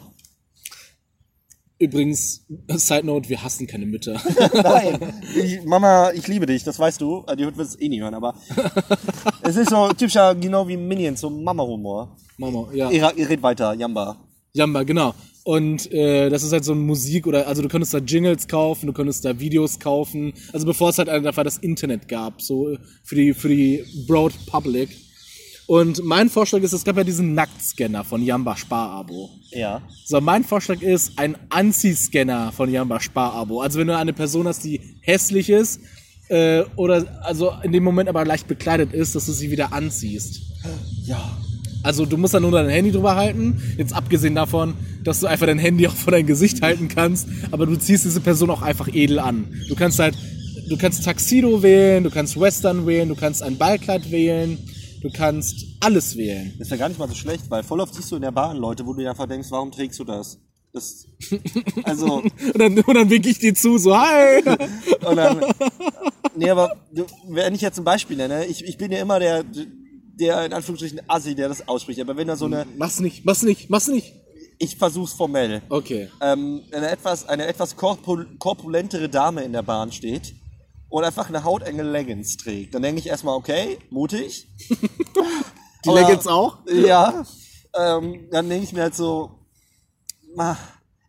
[1.78, 4.20] Übrigens, Side Note, wir hassen keine Mütter.
[4.54, 7.24] Nein, ich, Mama, ich liebe dich, das weißt du.
[7.36, 8.34] Die wird es eh nie hören, aber
[9.42, 12.16] es ist so typischer, genau wie Minions, so Mama-Humor.
[12.38, 12.90] Mama, ja.
[12.90, 14.16] Ihr, ihr redet weiter, Jamba.
[14.52, 15.14] Jamba, genau.
[15.44, 18.86] Und äh, das ist halt so ein Musik oder also du könntest da Jingles kaufen,
[18.86, 20.32] du könntest da Videos kaufen.
[20.54, 24.88] Also bevor es halt einfach das Internet gab, so für die für die Broad Public.
[25.66, 29.30] Und mein Vorschlag ist, es gab ja diesen Nacktscanner von Jamba Sparabo.
[29.50, 29.82] Ja.
[30.06, 33.60] So, mein Vorschlag ist ein Anziehscanner von Jamba Sparabo.
[33.60, 35.80] Also wenn du eine Person hast, die hässlich ist
[36.28, 40.40] äh, oder also in dem Moment aber leicht bekleidet ist, dass du sie wieder anziehst.
[41.04, 41.38] Ja.
[41.84, 43.62] Also du musst dann nur dein Handy drüber halten.
[43.76, 47.66] Jetzt abgesehen davon, dass du einfach dein Handy auch vor dein Gesicht halten kannst, aber
[47.66, 49.54] du ziehst diese Person auch einfach edel an.
[49.68, 50.16] Du kannst halt,
[50.68, 54.58] du kannst Taxido wählen, du kannst Western wählen, du kannst ein Ballkleid wählen,
[55.02, 56.54] du kannst alles wählen.
[56.58, 58.56] Ist ja gar nicht mal so schlecht, weil voll oft siehst du in der Bahn
[58.56, 60.38] Leute, wo du dir einfach denkst, warum trägst du das?
[60.72, 61.06] Das,
[61.84, 64.42] also, Und dann, und dann wink ich dir zu, so hi.
[65.06, 65.40] und dann,
[66.34, 66.76] nee, aber
[67.28, 69.44] wenn ich jetzt ein Beispiel nenne, ich, ich bin ja immer der,
[70.18, 73.42] der in Anführungsstrichen Assi, der das ausspricht, aber wenn da so eine, Mach's nicht, mach's
[73.42, 74.12] nicht, mach's nicht.
[74.58, 76.08] ich versuch's formell, Okay.
[76.20, 80.34] ähm, eine etwas, eine etwas korpul korpulentere Dame in der Bahn steht
[80.88, 84.46] und einfach eine hautenge Leggings trägt, dann denke ich erstmal, okay, mutig.
[85.84, 86.58] Die Leggings auch?
[86.72, 87.24] Ja,
[87.76, 89.40] ähm, dann denke ich mir halt so,
[90.34, 90.56] ma,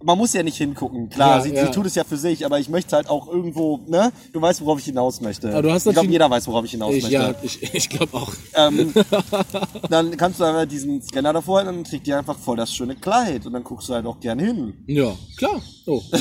[0.06, 1.10] man muss ja nicht hingucken.
[1.10, 1.66] Klar, Ja, sie, ja.
[1.66, 4.12] sie tut es ja für sich, aber ich möchte halt auch irgendwo, ne?
[4.32, 5.50] Du weißt, worauf ich hinaus möchte.
[5.52, 7.14] Aber du hast ich glaube, jeder weiß, worauf ich hinaus Ich, möchte.
[7.18, 8.32] ja, ich, ich glaube auch.
[8.56, 8.94] Ähm,
[9.90, 12.74] dann kannst du einfach diesen Scanner davor halten und dann trägt die einfach voll das
[12.74, 14.74] schöne Kleid und dann guckst du halt auch gern hin.
[14.88, 15.60] Ja, klar.
[15.88, 16.02] Oh.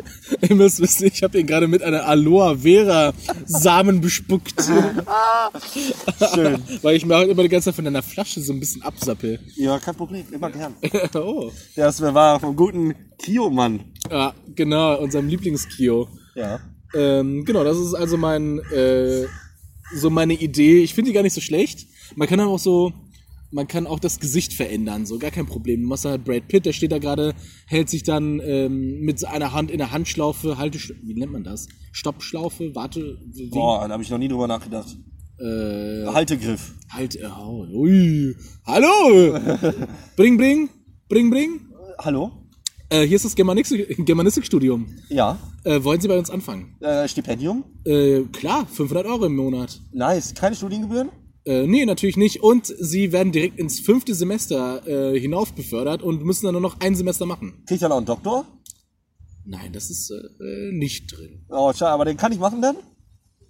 [0.48, 3.12] Ihr müsst wissen, ich habe ihn gerade mit einer Aloe Vera
[3.46, 4.62] Samen bespuckt.
[6.34, 6.62] Schön.
[6.82, 9.40] Weil ich mir halt immer die ganze Zeit von deiner Flasche so ein bisschen absappel.
[9.56, 10.74] ja, kein Problem, immer gern.
[11.14, 11.50] oh.
[11.76, 13.80] Das war vom guten Kio-Mann.
[14.10, 16.08] Ja, genau, unserem Lieblingskio.
[16.34, 16.60] Ja.
[16.94, 19.26] Ähm, genau, das ist also mein, äh,
[19.94, 20.82] so meine Idee.
[20.82, 21.86] Ich finde die gar nicht so schlecht.
[22.14, 22.92] Man kann dann auch so,
[23.52, 25.82] man kann auch das Gesicht verändern, so gar kein Problem.
[25.82, 27.34] Du machst halt Brad Pitt, der steht da gerade,
[27.66, 31.68] hält sich dann ähm, mit einer Hand in der Handschlaufe, halte, wie nennt man das?
[31.92, 33.50] Stoppschlaufe, warte, wie?
[33.50, 34.96] Boah, da habe ich noch nie drüber nachgedacht.
[35.38, 36.74] Äh, Haltegriff.
[36.90, 38.34] halt, oh, ui.
[38.64, 39.38] Hallo!
[40.16, 40.68] bring, bring,
[41.08, 41.60] bring, bring.
[41.98, 42.32] Hallo?
[42.88, 44.86] Äh, hier ist das Germanistik- Germanistikstudium.
[45.08, 45.38] Ja.
[45.64, 46.76] Äh, wollen Sie bei uns anfangen?
[46.80, 47.64] Äh, Stipendium?
[47.84, 49.80] Äh, klar, 500 Euro im Monat.
[49.92, 50.34] Nice.
[50.34, 51.10] Keine Studiengebühren?
[51.44, 52.42] Äh, nee, natürlich nicht.
[52.42, 56.80] Und sie werden direkt ins fünfte Semester äh, hinauf befördert und müssen dann nur noch
[56.80, 57.62] ein Semester machen.
[57.66, 58.46] Krieg ich dann auch einen Doktor?
[59.44, 61.44] Nein, das ist äh, nicht drin.
[61.48, 62.76] Oh, schade, aber den kann ich machen dann?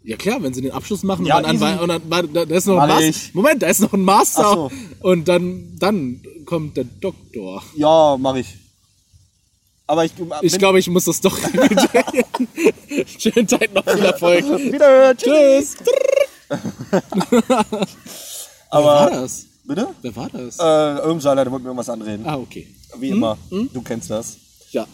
[0.05, 2.57] Ja klar, wenn sie den Abschluss machen Ja, und dann, und dann, und dann da
[2.57, 3.09] ist noch ein Master.
[3.09, 3.35] ich.
[3.35, 4.43] Moment, da ist noch ein Master.
[4.43, 4.71] So.
[5.01, 7.63] Und dann, dann kommt der Doktor.
[7.77, 8.49] Ja, mache ich.
[9.87, 11.39] Aber ich, Ich glaube, ich muss das doch.
[13.19, 14.45] Schönen Tag noch, viel Erfolg.
[14.45, 15.15] wieder.
[15.17, 15.77] Tschüss.
[16.91, 17.67] Wer war
[18.71, 19.47] Aber das?
[19.65, 19.89] bitte?
[20.03, 20.59] Wer war das?
[20.59, 22.27] Äh, irgendein der wollte mir irgendwas anreden.
[22.27, 22.67] Ah, okay.
[22.99, 23.39] Wie immer.
[23.51, 24.37] Du kennst das.
[24.71, 24.87] Ja,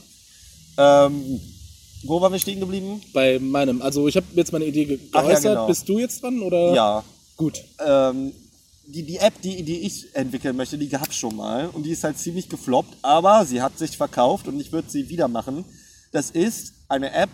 [0.76, 1.40] Ähm,
[2.04, 3.00] wo waren wir stehen geblieben?
[3.12, 3.82] bei meinem.
[3.82, 5.42] Also ich habe jetzt meine Idee ge- Ach ja, geäußert.
[5.54, 5.66] genau.
[5.66, 6.74] Bist du jetzt dran oder?
[6.74, 7.04] Ja.
[7.36, 7.62] Gut.
[7.84, 8.32] Ähm,
[8.86, 11.68] die, die App, die, die ich entwickeln möchte, die gab's schon mal.
[11.72, 15.08] Und die ist halt ziemlich gefloppt, aber sie hat sich verkauft und ich würde sie
[15.08, 15.64] wieder machen.
[16.12, 17.30] Das ist eine App,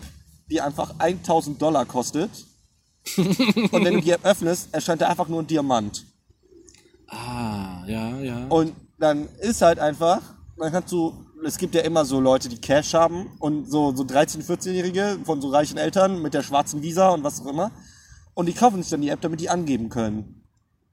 [0.49, 2.29] die einfach 1000 Dollar kostet.
[3.17, 6.05] Und wenn du die App öffnest, erscheint da einfach nur ein Diamant.
[7.07, 8.47] Ah, ja, ja.
[8.47, 10.21] Und dann ist halt einfach,
[10.57, 14.03] dann kannst du es gibt ja immer so Leute, die Cash haben und so, so
[14.03, 17.71] 13-, 14-Jährige von so reichen Eltern mit der schwarzen Visa und was auch immer.
[18.33, 20.43] Und die kaufen sich dann die App, damit die angeben können.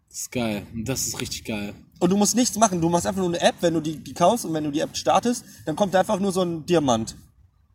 [0.09, 0.67] Das ist geil.
[0.85, 1.75] Das ist richtig geil.
[1.99, 2.81] Und du musst nichts machen.
[2.81, 4.81] Du machst einfach nur eine App, wenn du die, die kaufst und wenn du die
[4.81, 7.17] App startest, dann kommt da einfach nur so ein Diamant.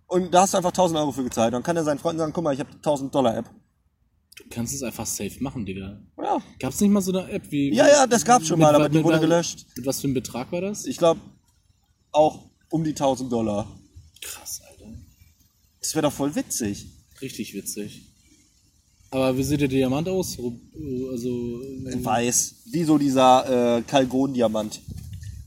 [0.06, 1.54] Und da hast du einfach 1000 Euro für gezahlt.
[1.54, 3.50] Dann kann er seinen Freunden sagen, guck mal, ich habe 1000 Dollar App.
[4.38, 6.00] Du kannst es einfach safe machen, Digga.
[6.22, 6.42] Ja.
[6.60, 7.74] Gab's nicht mal so eine App wie.
[7.74, 9.66] Ja, ja, das gab's schon mit mal, aber die wurde gelöscht.
[9.76, 10.86] Mit was für einem Betrag war das?
[10.86, 11.20] Ich glaube
[12.12, 13.68] auch um die 1000 Dollar.
[14.22, 14.92] Krass, Alter.
[15.82, 16.86] Das wäre doch voll witzig.
[17.22, 18.04] Richtig witzig.
[19.10, 20.38] Aber wie sieht der Diamant aus?
[20.38, 20.52] Äh,
[21.12, 21.62] Also.
[22.04, 22.56] Weiß.
[22.72, 24.82] Wie so dieser äh, Kalgon-Diamant.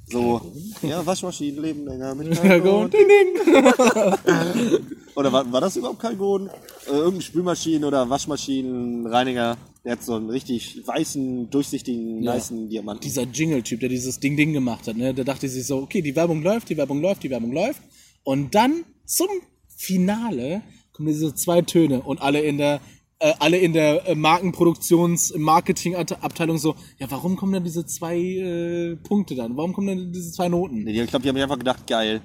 [0.06, 2.90] So, ja, Waschmaschinen leben länger mit Kalgon.
[2.90, 4.78] Ding, ding.
[5.16, 6.48] Oder war, war das überhaupt Kalgon?
[6.86, 12.34] Äh, irgendein Spülmaschinen- oder Waschmaschinenreiniger, der hat so einen richtig weißen, durchsichtigen, Ja.
[12.34, 13.02] nicen Diamanten.
[13.02, 15.14] Dieser Jingle-Typ, der dieses Ding-Ding gemacht hat, ne?
[15.14, 17.80] Der dachte sich so, okay, die Werbung läuft, die Werbung läuft, die Werbung läuft.
[18.24, 19.28] Und dann zum
[19.76, 22.80] Finale kommen diese zwei Töne und alle in der
[23.22, 28.96] äh, alle in der äh, Markenproduktions-, Marketing-Abteilung so, ja, warum kommen denn diese zwei äh,
[28.96, 29.56] Punkte dann?
[29.58, 30.84] Warum kommen denn diese zwei Noten?
[30.84, 32.22] Nee, ich glaube, die haben einfach gedacht, geil.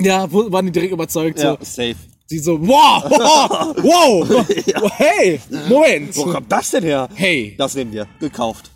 [0.00, 1.96] Ja, wo, waren die direkt überzeugt, Ja, so, safe.
[2.30, 6.16] die so, wow, wow, wow, hey, Moment.
[6.16, 7.08] Wo kommt das denn her?
[7.14, 7.54] Hey.
[7.58, 8.06] Das nehmen wir.
[8.20, 8.70] Gekauft.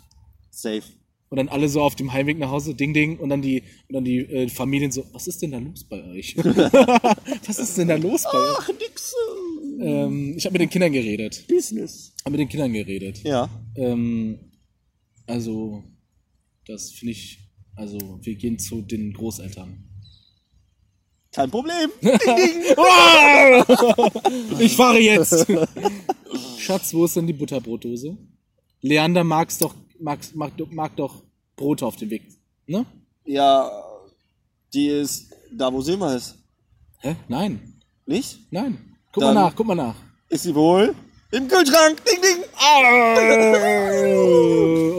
[0.51, 0.83] Safe.
[1.29, 3.93] Und dann alle so auf dem Heimweg nach Hause, ding, ding, und dann die, und
[3.93, 6.35] dann die äh, Familien so, was ist denn da los bei euch?
[7.47, 8.57] was ist denn da los bei euch?
[8.59, 9.15] Ach, nix.
[9.79, 11.45] Ähm, ich habe mit den Kindern geredet.
[11.47, 12.13] Business.
[12.23, 13.23] Hab mit den Kindern geredet.
[13.23, 13.49] Ja.
[13.75, 14.51] Ähm,
[15.25, 15.83] also,
[16.67, 17.39] das finde ich,
[17.75, 19.89] also, wir gehen zu den Großeltern.
[21.33, 21.89] Kein Problem.
[24.59, 25.47] Ich fahre jetzt!
[26.57, 28.17] Schatz, wo ist denn die Butterbrotdose?
[28.81, 31.23] Leander mag's doch, mag, mag, mag doch
[31.55, 32.23] Brote auf dem Weg.
[32.67, 32.85] Ne?
[33.25, 33.69] ja,
[34.73, 36.35] die ist da, wo Silma ist.
[36.99, 37.15] Hä?
[37.27, 37.81] Nein.
[38.05, 38.39] Nicht?
[38.51, 38.95] Nein.
[39.11, 39.95] Guck Dann- mal nach, guck mal nach.
[40.29, 40.95] Ist sie wohl?
[41.31, 42.01] Im Kühlschrank.
[42.05, 42.43] Ding, ding.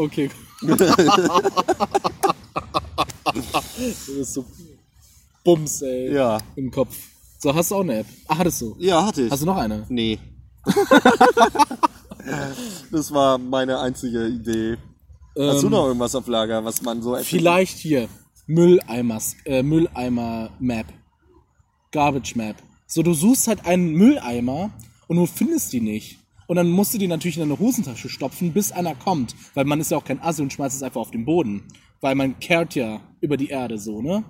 [0.01, 0.31] Okay.
[3.35, 4.45] das ist so
[5.45, 6.13] Bums, ey.
[6.15, 6.39] Ja.
[6.57, 6.97] Im Kopf.
[7.39, 8.07] So, hast du auch eine App?
[8.27, 8.75] Ach, hattest du.
[8.79, 9.31] Ja, hatte ich.
[9.31, 9.85] Hast du noch eine?
[9.91, 10.19] Nee.
[12.91, 14.79] das war meine einzige Idee.
[15.39, 18.09] Hast du noch irgendwas auf Lager, was man so Vielleicht hier.
[18.47, 20.87] Mülleimers, äh, Mülleimer-Map.
[21.93, 22.57] Garbage Map.
[22.87, 24.71] So, du suchst halt einen Mülleimer
[25.09, 26.19] und du findest die nicht.
[26.47, 29.35] Und dann musst du die natürlich in deine Hosentasche stopfen, bis einer kommt.
[29.55, 31.65] Weil man ist ja auch kein Assi und schmeißt es einfach auf den Boden.
[32.01, 34.25] Weil man kehrt ja über die Erde so, ne?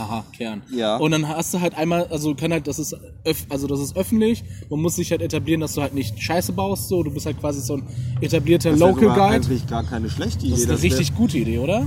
[0.00, 0.62] Haha, Kern.
[0.74, 0.96] Ja.
[0.96, 2.96] Und dann hast du halt einmal, also kann halt, das ist,
[3.48, 4.42] also das ist öffentlich.
[4.70, 7.02] Man muss sich halt etablieren, dass du halt nicht Scheiße baust, so.
[7.02, 7.82] Du bist halt quasi so ein
[8.20, 9.22] etablierter Das Local Guide.
[9.22, 10.50] eigentlich gar keine schlechte Idee.
[10.52, 11.86] Das ist eine wär- richtig gute Idee, oder?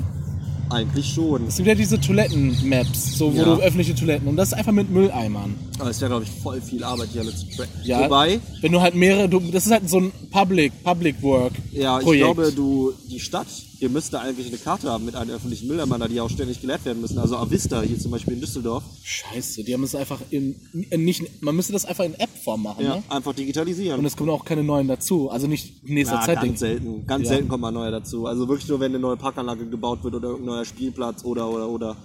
[0.69, 1.45] Eigentlich schon.
[1.47, 3.43] Es gibt ja diese Toiletten-Maps, so wo Ja.
[3.43, 5.53] du öffentliche Toiletten und das ist einfach mit Mülleimern.
[5.77, 7.71] Aber es wäre, glaube ich, voll viel Arbeit, hier alle zu tracken.
[7.83, 11.53] Ja, Wobei, wenn du halt mehrere, du, das ist halt so ein Public, Public Work
[11.73, 12.23] ja, ich Projekt.
[12.25, 13.47] glaube, du, die Stadt,
[13.83, 17.01] ihr müsste eigentlich eine Karte haben mit einem öffentlichen Mülleimer, die auch ständig geleert werden
[17.01, 17.19] müssen.
[17.19, 18.81] Also Avista, hier zum Beispiel in Düsseldorf.
[19.03, 20.55] Scheiße, die haben es einfach in,
[20.89, 23.03] in nicht, man müsste das einfach in App-Form machen, Ja, ne?
[23.09, 23.99] einfach digitalisieren.
[23.99, 26.35] Und es kommen auch keine neuen dazu, also nicht in nächster Ja, Zeit.
[26.41, 26.81] ganz denke ich.
[26.83, 27.07] selten.
[27.07, 27.29] Ganz Ja.
[27.33, 28.25] selten kommt mal ein neuer dazu.
[28.25, 31.67] Also wirklich nur, wenn eine neue Parkanlage gebaut wird oder irgendein neuer Spielplatz oder, oder,
[31.67, 31.97] oder.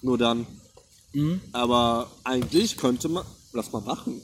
[0.00, 0.46] Nur dann.
[1.12, 1.40] Mhm.
[1.52, 4.22] Aber eigentlich könnte man, lass mal machen.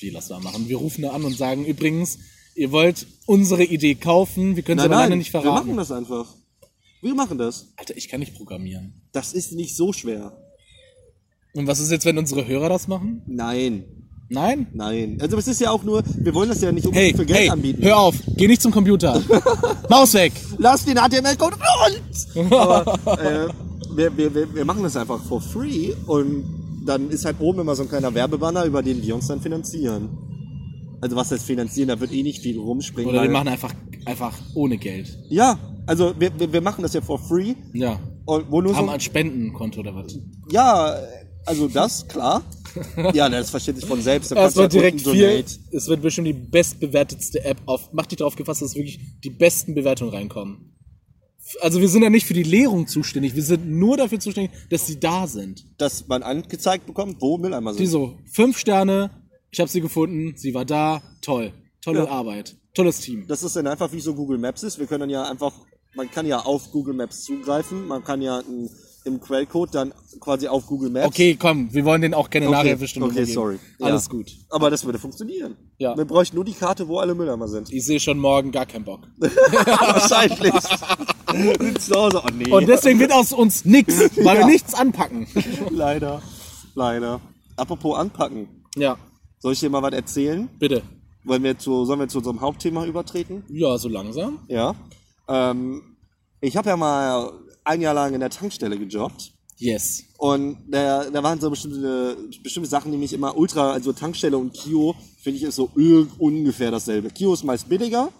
[0.00, 0.68] Wie, lass mal machen.
[0.68, 2.18] Wir rufen da an und sagen, übrigens,
[2.58, 5.76] ihr wollt unsere Idee kaufen, wir können sie aber leider nicht wir machen verraten.
[5.76, 6.26] das einfach.
[7.00, 7.68] Wir machen das.
[7.76, 8.92] Alter, ich kann nicht programmieren.
[9.12, 10.36] Das ist nicht so schwer.
[11.54, 13.22] Und was ist jetzt, wenn unsere Hörer das machen?
[13.26, 13.84] Nein,
[14.30, 14.66] Nein?
[14.74, 15.18] nein.
[15.22, 17.38] Also es ist ja auch nur, wir wollen das ja nicht Hey, unbedingt für Geld
[17.38, 17.82] hey, anbieten.
[17.82, 19.22] hör auf, geh nicht zum Computer.
[19.88, 20.32] Maus weg.
[20.58, 22.28] Lass den HTML-Code uns!
[22.52, 23.48] Aber äh,
[23.96, 26.44] wir, wir, wir machen das einfach for free und
[26.84, 30.10] dann ist halt oben immer so ein kleiner Werbebanner, über den wir uns dann finanzieren.
[31.00, 33.10] Also was heißt finanzieren, da wird eh nicht viel rumspringen.
[33.10, 33.72] Oder wir machen einfach,
[34.04, 35.18] einfach ohne Geld.
[35.28, 37.54] Ja, also wir, wir, wir machen das ja for free.
[37.72, 38.00] Ja.
[38.26, 40.18] Und wo nur Haben so, ein Spendenkonto oder was?
[40.50, 40.98] ja,
[41.46, 42.42] also das, klar.
[43.14, 44.30] Ja, das versteht sich von selbst.
[44.30, 45.58] Da Es kannst du wird direkt viel, Donate.
[45.72, 49.74] es wird bestimmt die bestbewertetste App auf, mach dich darauf gefasst, dass wirklich die besten
[49.74, 50.74] Bewertungen reinkommen.
[51.62, 54.86] Also wir sind ja nicht für die Lehrung zuständig, wir sind nur dafür zuständig, dass
[54.86, 55.64] sie da sind.
[55.78, 57.80] Dass man angezeigt bekommt, wo Mülleimer sind.
[57.80, 59.10] Die so, fünf Sterne,
[59.50, 61.52] ich habe sie gefunden, sie war da, toll.
[61.82, 62.08] Tolle Ja.
[62.10, 63.26] Arbeit, tolles Team.
[63.28, 64.78] Das ist dann einfach wie so Google Maps ist.
[64.78, 65.52] Wir können dann ja einfach
[65.94, 68.68] man kann ja auf Google Maps zugreifen, man kann ja ein,
[69.04, 71.06] im Quellcode dann quasi auf Google Maps.
[71.06, 73.58] Okay, komm, wir wollen den auch keine Okay, Nachhilfestunde okay, sorry.
[73.80, 74.10] Alles Ja.
[74.10, 74.30] gut.
[74.50, 75.56] Aber das würde funktionieren.
[75.78, 75.96] Ja.
[75.96, 77.72] Wir bräuchten nur die Karte, wo alle Mülleimer sind.
[77.72, 79.00] Ich sehe schon morgen gar keinen Bock.
[79.18, 80.52] Wahrscheinlich.
[81.58, 82.22] Sitzt zu Hause.
[82.24, 82.50] Oh nee.
[82.52, 84.46] Und deswegen wird aus uns nix, weil wir Ja.
[84.46, 85.26] nichts anpacken.
[85.70, 86.22] leider.
[86.74, 87.20] Leider.
[87.56, 88.64] Apropos anpacken.
[88.76, 88.98] Ja,
[89.40, 90.48] Soll ich dir mal was erzählen?
[90.58, 90.82] bitte.
[91.24, 93.44] Wollen wir zu, sollen wir zu unserem Hauptthema übertreten?
[93.50, 94.38] Ja, so langsam.
[94.48, 94.74] Ja.
[95.28, 95.96] Ähm,
[96.40, 97.32] ich habe ja mal
[97.64, 99.32] ein Jahr lang in der Tankstelle gejobbt.
[99.58, 100.04] Yes.
[100.16, 104.54] Und da, da waren so bestimmte, bestimmte Sachen, die mich immer ultra, also Tankstelle und
[104.54, 105.68] Kio, finde ich, ist so
[106.18, 107.10] ungefähr dasselbe.
[107.10, 108.10] Kio ist meist billiger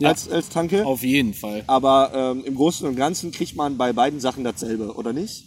[0.00, 0.08] Ja.
[0.08, 1.62] als, als Tanke, Auf jeden Fall.
[1.66, 5.44] aber ähm, im Großen und Ganzen kriegt man bei beiden Sachen dasselbe, oder nicht?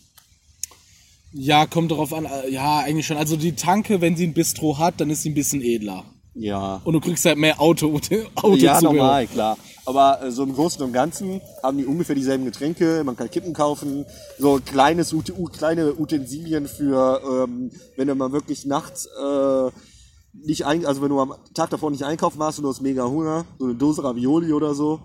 [1.34, 2.26] Ja, kommt darauf an.
[2.26, 3.18] äh, Ja, eigentlich schon.
[3.18, 6.04] Also die Tanke, wenn sie ein Bistro hat, dann ist sie ein bisschen edler.
[6.34, 6.82] Ja.
[6.86, 7.88] Und du kriegst halt mehr Auto,
[8.36, 8.94] Auto ja, Zubehör.
[8.94, 9.58] normal, klar.
[9.86, 13.04] Aber äh, so im Großen und Ganzen haben die ungefähr dieselben Getränke.
[13.04, 14.06] Man kann Kippen kaufen,
[14.38, 19.72] so kleines, Ut- kleine Utensilien für, ähm, wenn du mal wirklich nachts äh,
[20.34, 23.06] nicht ein, also wenn du am Tag davor nicht einkaufen warst und du hast mega
[23.06, 25.00] Hunger, so eine Dose Ravioli oder so.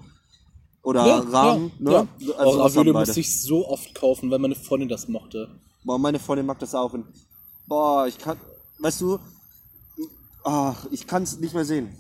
[0.83, 2.09] Oder Ja, Rahmen, ja, ne?
[2.21, 2.35] ja.
[2.37, 5.49] Also oh, Ravioli musste ich so oft kaufen, weil meine Freundin das mochte.
[5.87, 6.93] Boah, meine Freundin mag das auch.
[6.93, 7.07] Und,
[7.69, 8.37] boah, ich kann,
[8.81, 9.21] weißt du,
[10.45, 11.97] ach, ich kann es nicht mehr sehen.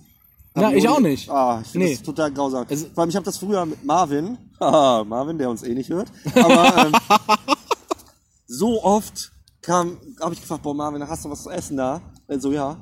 [0.56, 1.30] Ja, ich auch nicht.
[1.30, 1.94] Ah, ich finde Nee.
[1.94, 2.66] das total grausam.
[2.68, 6.10] Also- Vor allem, ich habe das früher mit Marvin, Marvin, der uns eh nicht hört,
[6.34, 6.92] aber ähm,
[8.48, 9.30] so oft
[9.62, 12.00] kam, habe ich gefragt, boah, Marvin, hast du was zu essen da?
[12.26, 12.76] Er so, ja.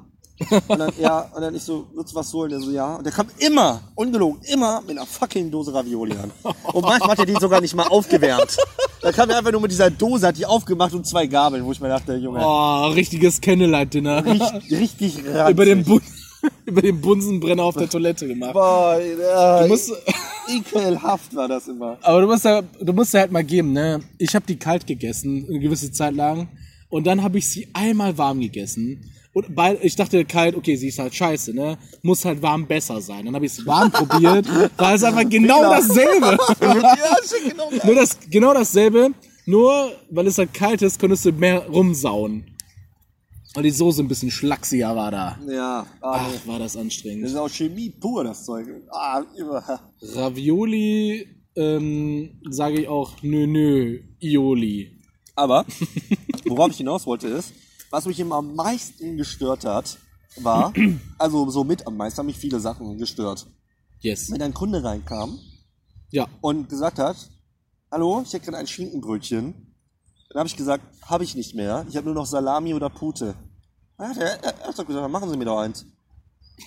[0.68, 2.50] Und dann, ja, und dann ich so, willst du was holen?
[2.52, 2.96] Er so, ja.
[2.96, 6.32] Und der kam immer, ungelogen, immer mit einer fucking Dose Ravioli an.
[6.72, 8.56] Und manchmal hat er die sogar nicht mal aufgewärmt.
[9.00, 11.70] Da kam er einfach nur mit dieser Dose, hat die aufgemacht und zwei Gabeln, wo
[11.70, 14.24] ich mir dachte, Junge, Oh, richtiges Candlelight-Dinner.
[14.24, 15.50] richtig, richtig ranzig.
[15.52, 16.02] über den, Bun
[16.66, 18.54] über den Bunsenbrenner auf der Toilette gemacht.
[18.54, 19.92] Boah, ja, Du musst,
[20.48, 21.96] ekelhaft war das immer.
[22.02, 24.00] aber du musst ja, du musst ja halt mal geben, ne?
[24.18, 26.48] Ich habe die kalt gegessen, eine gewisse Zeit lang.
[26.88, 29.10] Und dann habe ich sie einmal warm gegessen.
[29.34, 31.76] Und bei, ich dachte kalt, okay, sie ist halt scheiße, ne?
[32.02, 33.24] Muss halt warm besser sein.
[33.26, 34.46] Dann habe ich es warm probiert,
[34.78, 36.38] war es einfach genau dasselbe.
[36.60, 37.16] ja,
[37.48, 37.70] genau.
[37.84, 39.10] Nur das, genau dasselbe,
[39.44, 42.44] nur weil es halt kalt ist, konntest du mehr rumsauen.
[43.54, 45.38] Weil die Soße ein bisschen schlachsiger war da.
[45.48, 46.20] Ja, ah.
[46.20, 47.26] Ach, war das das anstrengend.
[47.26, 48.68] ist auch Chemie pur, das Zeug.
[48.90, 49.80] Ah, über.
[50.00, 55.00] Ravioli, ähm, sage ich auch, nö, nö, Ioli.
[55.34, 55.66] Aber,
[56.46, 57.52] worauf ich hinaus wollte ist,
[57.94, 59.98] was mich immer am meisten gestört hat,
[60.38, 60.72] war,
[61.18, 63.46] also so mit am meisten haben mich viele Sachen gestört.
[64.00, 64.32] Yes.
[64.32, 65.38] Wenn ein Kunde reinkam
[66.10, 66.26] Ja.
[66.40, 67.16] und gesagt hat,
[67.92, 69.54] hallo, ich hätte gerne ein Schinkenbrötchen,
[70.30, 73.36] dann habe ich gesagt, habe ich nicht mehr, ich habe nur noch Salami oder Pute.
[74.00, 75.86] Ja, der, er hat doch gesagt, machen Sie mir doch eins.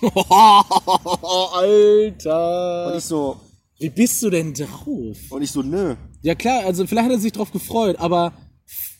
[1.52, 2.86] Alter.
[2.92, 3.38] Und ich so,
[3.78, 5.18] Wie bist du denn drauf?
[5.30, 5.94] und ich so, nö.
[6.22, 8.32] Ja klar, also vielleicht hat er sich drauf gefreut, aber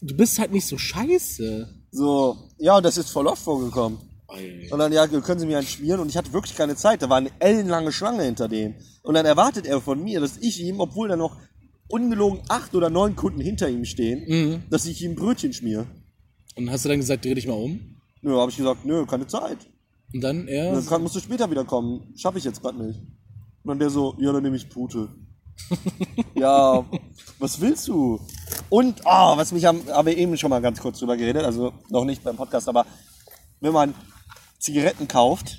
[0.03, 1.75] du bist halt nicht so scheiße.
[1.91, 3.99] So, ja, und das ist voll oft vorgekommen.
[4.71, 6.01] Und dann, ja, können Sie mir einen schmieren?
[6.01, 7.01] Und ich hatte wirklich keine Zeit.
[7.03, 8.75] Da war eine ellenlange Schlange hinter dem.
[9.03, 11.37] Und dann erwartet er von mir, dass ich ihm, obwohl da noch
[11.89, 14.27] ungelogen acht oder neun Kunden hinter ihm stehen,
[14.69, 15.87] dass ich ihm Brötchen schmier.
[16.57, 17.97] Und hast du dann gesagt, dreh dich mal um?
[18.21, 19.59] Nö, habe ich gesagt, nö, keine Zeit.
[20.13, 20.73] Und dann er.
[20.73, 22.13] Dann kann, musst du später wieder kommen.
[22.17, 22.99] Schaffe ich jetzt gerade nicht.
[22.99, 25.09] Und dann der so, ja, dann nehme ich Pute.
[26.35, 26.85] ja,
[27.39, 28.21] was willst du?
[28.69, 31.73] Und, ah, was mich am, haben wir eben schon mal ganz kurz drüber geredet, also
[31.89, 32.87] noch nicht beim Podcast, aber
[33.61, 33.95] wenn man
[34.59, 35.59] Zigaretten kauft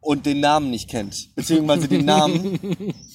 [0.00, 2.58] und den Namen nicht kennt, beziehungsweise den Namen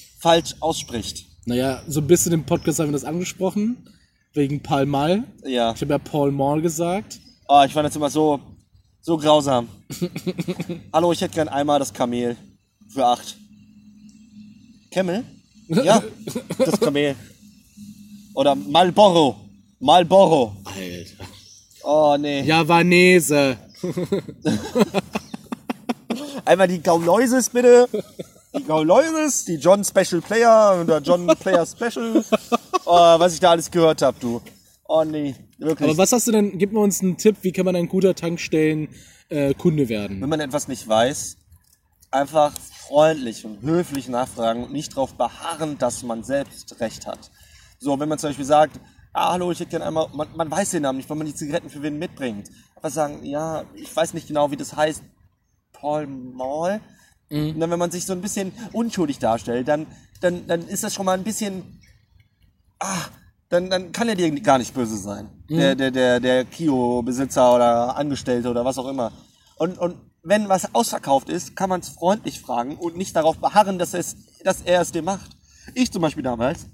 [0.19, 1.25] falsch ausspricht.
[1.45, 3.89] Naja, so ein bisschen im Podcast haben wir das angesprochen.
[4.33, 5.23] Wegen Paul Mall.
[5.43, 5.73] Ja.
[5.73, 7.19] Ich habe ja Paul Mall gesagt.
[7.47, 8.39] Oh, ich fand das immer so,
[9.01, 9.67] so grausam.
[10.93, 12.37] Hallo, ich hätte gern einmal das Kamel
[12.87, 13.37] für acht.
[14.91, 15.23] Camel?
[15.69, 16.03] Ja,
[16.57, 17.15] das Kamel.
[18.33, 19.37] Oder Marlboro.
[19.79, 20.57] Marlboro.
[20.65, 21.23] Alter.
[21.83, 22.41] Oh, nee.
[22.41, 23.55] Javanese.
[26.45, 27.87] Einmal die Gauläuses, bitte.
[28.57, 32.25] Die Gauläuses, die John Special Player oder John Player Special.
[32.83, 34.41] Oh, was ich da alles gehört habe, du.
[34.89, 35.35] Oh, nee.
[35.57, 35.87] Wirklich.
[35.87, 36.57] Aber was hast du denn?
[36.57, 40.19] Gib mir uns einen Tipp, wie kann man ein guter Tankstellen-Kunde werden?
[40.21, 41.37] wenn man etwas nicht weiß,
[42.11, 42.53] einfach
[42.87, 47.31] freundlich und höflich nachfragen und nicht darauf beharren, dass man selbst recht hat.
[47.79, 48.79] So, wenn man zum Beispiel sagt,
[49.13, 51.35] ah, hallo, ich hätte gerne einmal, man, man weiß den Namen nicht, weil man die
[51.35, 52.49] Zigaretten für wen mitbringt.
[52.75, 55.03] Aber sagen, ja, ich weiß nicht genau, wie das heißt,
[55.73, 56.81] Paul Mall.
[57.53, 59.87] Und dann, wenn man sich so ein bisschen unschuldig darstellt, dann,
[60.19, 61.79] dann, dann ist das schon mal ein bisschen,
[62.79, 63.05] ah,
[63.49, 65.29] dann, dann kann er dir gar nicht böse sein.
[65.49, 69.11] Der, der, der, der Kio-Besitzer oder Angestellte oder was auch immer.
[69.55, 73.79] Und, und wenn was ausverkauft ist, kann man es freundlich fragen und nicht darauf beharren,
[73.79, 75.31] dass, es, dass er es dir macht.
[75.73, 76.67] Ich zum Beispiel damals,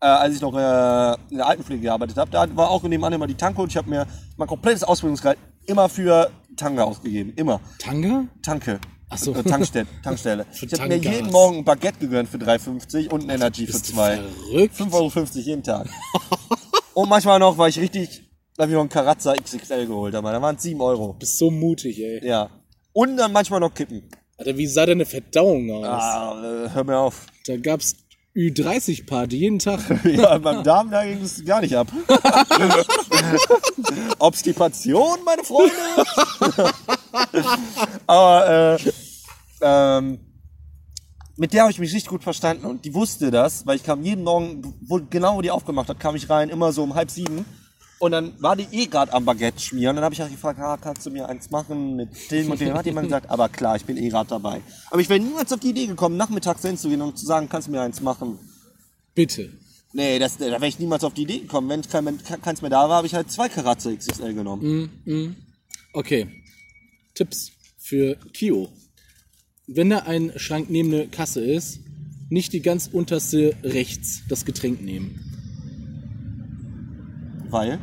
[0.00, 3.26] äh, als ich noch äh, in der Altenpflege gearbeitet habe, da war auch nebenan immer
[3.26, 7.32] die Tanke und ich habe mir mein komplettes Ausbildungsgehalt immer für Tanke ausgegeben.
[7.36, 7.60] Immer.
[7.78, 8.26] Tanga?
[8.42, 8.80] Tanke.
[9.08, 9.34] Ach so.
[9.34, 9.86] Äh, Tankstelle.
[10.02, 10.46] Tankstelle.
[10.52, 13.88] Ich habe mir jeden Morgen ein Baguette gegönnt für 3,50 und ein Energy für Bist
[13.88, 14.16] du 2.
[14.16, 14.74] verrückt?
[14.76, 15.88] 5,50 Euro jeden Tag.
[16.94, 20.32] und manchmal noch, weil ich richtig, da habe ich noch einen Karazza XXL geholt, aber
[20.32, 21.14] da waren es 7 Euro.
[21.14, 22.26] Bist so mutig, ey.
[22.26, 22.50] Ja.
[22.92, 24.02] Und dann manchmal noch Kippen.
[24.36, 25.86] Alter, wie sah deine Verdauung aus?
[25.86, 27.26] Ah, hör mir auf.
[27.46, 27.94] Da gab's
[28.34, 29.80] Ü30-Party jeden Tag.
[30.04, 31.88] Ja, beim Darm, da ging es gar nicht ab.
[34.18, 35.74] Obstipation, meine Freunde.
[38.06, 38.92] Aber äh,
[39.60, 40.20] ähm,
[41.36, 44.02] mit der habe ich mich richtig gut verstanden und die wusste das, weil ich kam
[44.02, 47.10] jeden Morgen, wo, genau wo die aufgemacht hat, kam ich rein, immer so um halb
[47.10, 47.44] sieben.
[48.00, 49.94] Und dann war die eh gerade am Baguette schmieren.
[49.94, 52.72] Dann habe ich auch gefragt, ah, kannst du mir eins machen mit dem und dem?
[52.72, 54.62] Hat jemand gesagt, aber klar, ich bin eh gerade dabei.
[54.90, 57.72] Aber ich wäre niemals auf die Idee gekommen, nachmittags hinzugehen und zu sagen, kannst du
[57.72, 58.38] mir eins machen?
[59.14, 59.52] Bitte.
[59.92, 61.68] Nee, das, da wäre ich niemals auf die Idee gekommen.
[61.68, 64.64] Wenn kein, wenn keins mehr da war, habe ich halt zwei Karatze XXL genommen.
[65.92, 66.26] Okay.
[67.14, 68.70] Tipps für Kio.
[69.66, 71.80] Wenn da ein Schrank neben der Kasse ist,
[72.30, 75.18] nicht die ganz unterste rechts das Getränk nehmen.
[77.50, 77.78] Weil?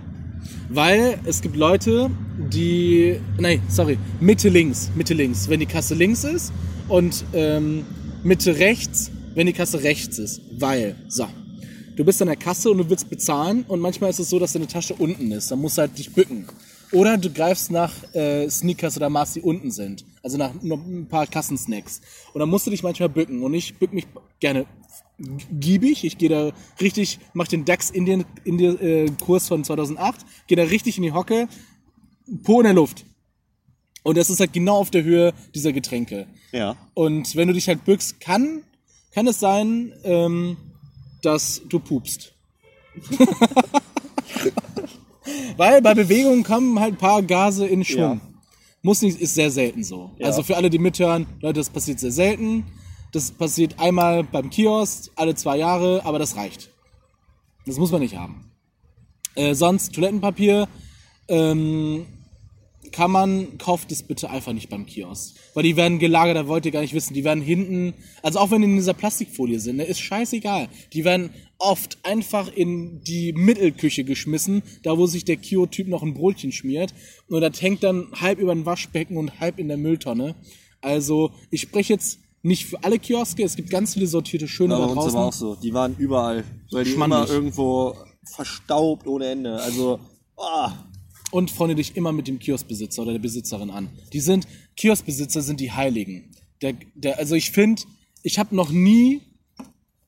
[0.70, 3.20] Weil es gibt Leute, die.
[3.40, 3.98] Nein, sorry.
[4.20, 4.92] Mitte links.
[4.96, 5.50] Mitte links.
[5.50, 6.52] Wenn die Kasse links ist
[6.88, 7.86] und ähm,
[8.24, 10.42] Mitte rechts, wenn die Kasse rechts ist.
[10.58, 10.96] Weil.
[11.08, 11.28] So.
[11.96, 14.54] Du bist an der Kasse und du willst bezahlen und manchmal ist es so, dass
[14.54, 15.50] deine Tasche unten ist.
[15.50, 16.46] Dann musst du halt dich bücken.
[16.92, 20.06] Oder du greifst nach äh, Sneakers oder Mars, die unten sind.
[20.22, 22.02] Also nach noch ein paar Kassensnacks.
[22.34, 23.42] Und dann musst du dich manchmal bücken.
[23.42, 24.06] Und ich bück mich
[24.40, 24.66] gerne
[25.52, 26.04] giebig.
[26.04, 30.26] Ich gehe da richtig, mach den DAX in den, in den äh, Kurs von 2008,
[30.48, 31.48] gehe da richtig in die Hocke,
[32.44, 33.06] Po in der Luft.
[34.04, 36.28] Und das ist halt genau auf der Höhe dieser Getränke.
[36.52, 36.78] Ja.
[36.94, 38.64] Und wenn du dich halt bückst, kann,
[39.12, 40.58] kann es sein, ähm,
[41.22, 42.34] dass du pupst.
[45.58, 48.22] Weil bei Bewegungen kommen halt ein paar Gase in Schwung.
[48.22, 48.22] Ja.
[48.82, 50.12] Muss nicht, ist sehr selten so.
[50.20, 50.28] Ja.
[50.28, 52.64] Also für alle, die mithören, Leute, das passiert sehr selten.
[53.12, 56.72] Das passiert einmal beim Kiosk, alle zwei Jahre, aber das reicht.
[57.66, 58.52] Das muss man nicht haben.
[59.36, 60.68] Äh, sonst Toilettenpapier
[61.28, 62.06] ähm,
[62.92, 65.36] kann man, kauft es bitte einfach nicht beim Kiosk.
[65.54, 67.14] Weil die werden gelagert, da wollt ihr gar nicht wissen.
[67.14, 70.70] Die werden hinten, also auch wenn die in dieser Plastikfolie sind, ne, ist scheißegal.
[70.94, 71.30] Die werden
[71.60, 76.94] oft einfach in die Mittelküche geschmissen, da wo sich der Kio-Typ noch ein Brötchen schmiert.
[77.30, 80.36] Und das hängt dann halb über ein Waschbecken und halb in der Mülltonne.
[80.82, 84.88] Also ich spreche jetzt nicht für alle Kioske, es gibt ganz viele sortierte Schöne Aber
[84.88, 85.18] da draußen.
[85.18, 85.56] aber auch so.
[85.56, 86.44] Die waren überall.
[86.72, 87.18] Weil die Schmandig.
[87.20, 89.60] immer irgendwo verstaubt ohne Ende.
[89.62, 90.00] Also,
[90.38, 90.74] ah.
[91.32, 93.90] und freunde dich immer mit dem Kioskbesitzer oder der Besitzerin an.
[94.14, 96.32] Die sind, Kioskbesitzer sind die Heiligen.
[96.62, 97.84] Der, der, also ich finde,
[98.24, 99.22] ich habe noch nie,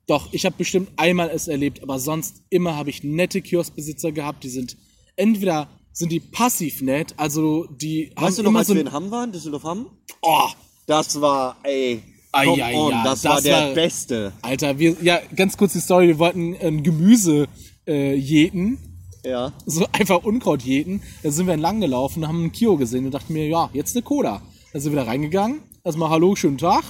[0.07, 4.43] doch, ich habe bestimmt einmal es erlebt, aber sonst immer habe ich nette Kioskbesitzer gehabt,
[4.43, 4.77] die sind,
[5.15, 8.81] entweder sind die passiv nett, also die haben Weißt du noch, immer als so wir
[8.81, 9.87] in Hamm waren, Düsseldorf Hamm?
[10.21, 10.47] oh,
[10.87, 12.01] Das war, ey.
[12.31, 14.33] Ai, ai, on, ja, das, das war der war- Beste.
[14.41, 17.47] Alter, wir, ja, ganz kurz die Story, wir wollten ein Gemüse
[17.87, 18.77] äh, jäten,
[19.25, 19.51] Ja.
[19.65, 21.01] so einfach Unkraut jäten.
[21.23, 24.03] Da sind wir entlang gelaufen, haben einen Kio gesehen und dachten mir, ja, jetzt eine
[24.03, 24.41] Cola.
[24.73, 26.83] Da sind wir da reingegangen, erstmal Hallo, schönen Tag.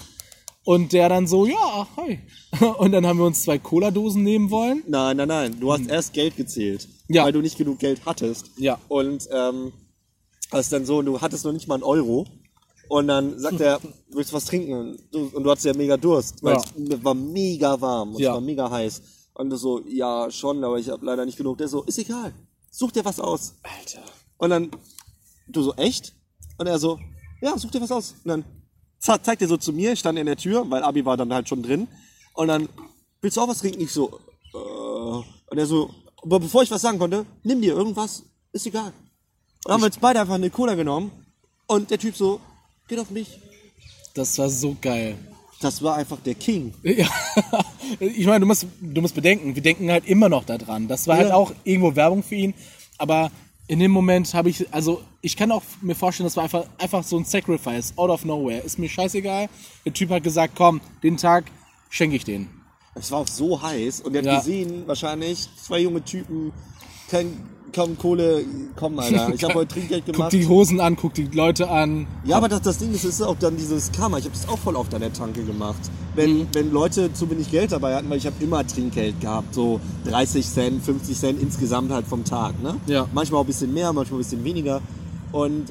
[0.66, 2.20] Und der dann so, ja, hi.
[2.78, 4.84] Und dann haben wir uns zwei Cola-Dosen nehmen wollen.
[4.88, 5.60] Nein, nein, nein.
[5.60, 6.84] Du hast erst Geld gezählt.
[7.08, 7.16] Hm.
[7.16, 7.24] Ja.
[7.24, 8.52] Weil du nicht genug Geld hattest.
[8.58, 8.78] Ja.
[8.90, 9.72] Und ähm,
[10.52, 12.28] hast dann so, du hattest noch nicht mal einen Euro.
[12.90, 13.80] Und dann sagt er,
[14.10, 14.74] willst du was trinken?
[14.74, 16.64] Und du, und du hattest ja mega Durst, weil Ja.
[16.96, 18.32] es war mega warm und Ja.
[18.32, 19.02] es war mega heiß.
[19.36, 21.58] Und du so, ja, schon, aber ich habe leider nicht genug.
[21.60, 22.34] Der so, ist egal.
[22.72, 23.54] Such dir was aus.
[23.64, 24.04] Alter.
[24.38, 24.72] Und dann,
[25.48, 26.14] du so, echt?
[26.58, 27.00] Und er so,
[27.42, 28.16] ja, such dir was aus.
[28.24, 28.44] Und dann
[29.00, 31.32] ze- zeigt er so zu mir, ich stand in der Tür, weil Abi war dann
[31.34, 31.88] halt schon drin.
[32.34, 32.68] Und dann,
[33.22, 33.82] willst du auch was trinken?
[33.82, 34.20] Ich so,
[34.54, 34.58] äh.
[35.52, 35.90] Und er so,
[36.24, 38.88] aber bevor ich was sagen konnte, nimm dir irgendwas, ist egal.
[38.88, 38.94] Und
[39.66, 41.12] dann haben wir jetzt beide einfach eine Cola genommen.
[41.68, 42.40] Und der Typ so,
[42.90, 43.40] geht auf mich.
[44.14, 45.16] Das war so geil.
[45.62, 46.74] Das war einfach der King.
[46.84, 47.08] Ja.
[48.00, 50.88] Ich meine, du musst, du musst bedenken, wir denken halt immer noch daran.
[50.88, 51.36] Das war halt Ja.
[51.36, 52.54] auch irgendwo Werbung für ihn.
[53.00, 53.32] Aber
[53.68, 57.04] in dem Moment habe ich, also ich kann auch mir vorstellen, das war einfach, einfach
[57.04, 58.60] so ein Sacrifice, out of nowhere.
[58.60, 59.50] Ist mir scheißegal.
[59.86, 61.46] Der Typ hat gesagt, komm, den Tag
[61.90, 62.48] schenke ich den.
[62.94, 64.02] Es war auch so heiß.
[64.02, 64.38] Und er hat Ja.
[64.38, 66.54] gesehen, wahrscheinlich, zwei junge Typen,
[67.10, 68.44] kein, kaum Kohle,
[68.76, 69.34] komm, Alter.
[69.34, 70.34] Ich habe heute Trinkgeld Guck gemacht.
[70.34, 72.08] die Hosen an, guck die Leute an.
[72.26, 74.18] Ja, aber das, das Ding ist, ist auch dann dieses Karma.
[74.18, 75.80] Ich habe das auch voll oft an der Tanke gemacht.
[76.16, 76.48] Wenn, Mhm.
[76.54, 80.46] wenn Leute zu wenig Geld dabei hatten, weil ich habe immer Trinkgeld gehabt, so 30
[80.48, 82.62] Cent, 50 Cent insgesamt halt vom Tag.
[82.62, 82.76] Ne?
[82.88, 83.08] Ja.
[83.14, 84.82] Manchmal auch ein bisschen mehr, manchmal ein bisschen weniger.
[85.32, 85.66] Und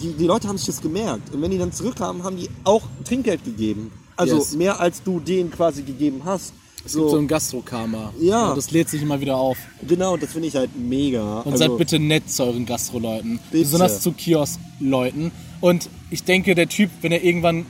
[0.00, 1.32] die, die Leute haben sich das gemerkt.
[1.34, 3.92] Und wenn die dann zurückkamen, haben die auch Trinkgeld gegeben.
[4.16, 4.54] Also Yes.
[4.56, 6.52] mehr als du denen quasi gegeben hast.
[6.86, 7.00] Es So.
[7.00, 8.12] gibt so ein Gastrokarma.
[8.20, 8.54] Ja.
[8.54, 9.58] Das lädt sich immer wieder auf.
[9.86, 11.40] Genau, das finde ich halt mega.
[11.40, 13.38] Und Also, seid bitte nett zu euren Gastroleuten.
[13.50, 15.32] Besonders zu Kiosk-Leuten.
[15.60, 17.66] Und ich denke, der Typ, wenn er irgendwann,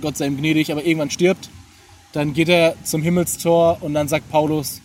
[0.00, 1.48] Gott sei ihm gnädig, aber irgendwann stirbt,
[2.12, 4.80] dann geht er zum Himmelstor und dann sagt Paulus,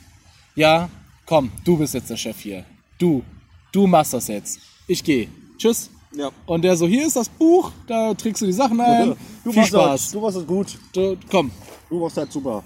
[0.55, 0.89] ja,
[1.25, 2.65] komm, du bist jetzt der Chef hier.
[2.99, 3.23] Du,
[3.71, 4.59] du machst das jetzt.
[4.87, 5.27] Ich gehe.
[5.57, 5.89] Tschüss.
[6.13, 6.29] Ja.
[6.45, 9.15] Und der so, hier ist das Buch, da trägst du die Sachen ein.
[9.43, 10.11] Du Viel machst Das, Spaß.
[10.11, 10.77] du machst das gut.
[10.93, 11.49] Du, komm.
[11.89, 12.63] Du machst das super.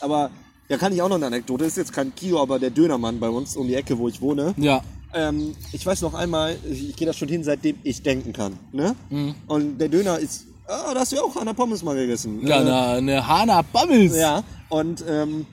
[0.00, 0.30] Aber
[0.68, 1.64] da kann ich auch noch eine Anekdote.
[1.64, 4.54] Ist jetzt kein Kio, aber der Dönermann bei uns um die Ecke, wo ich wohne.
[4.56, 4.82] Ja.
[5.12, 8.58] Ähm, ich weiß noch einmal, ich, gehe da schon hin, seitdem ich denken kann.
[8.72, 8.96] Ne?
[9.10, 9.34] Mhm.
[9.46, 10.46] Und der Döner ist.
[10.66, 12.46] Ah, da hast du ja auch an der Pommes mal gegessen.
[12.46, 14.16] Ja, Äh, eine, eine Hana Bammels.
[14.16, 15.46] Ja, und ähm,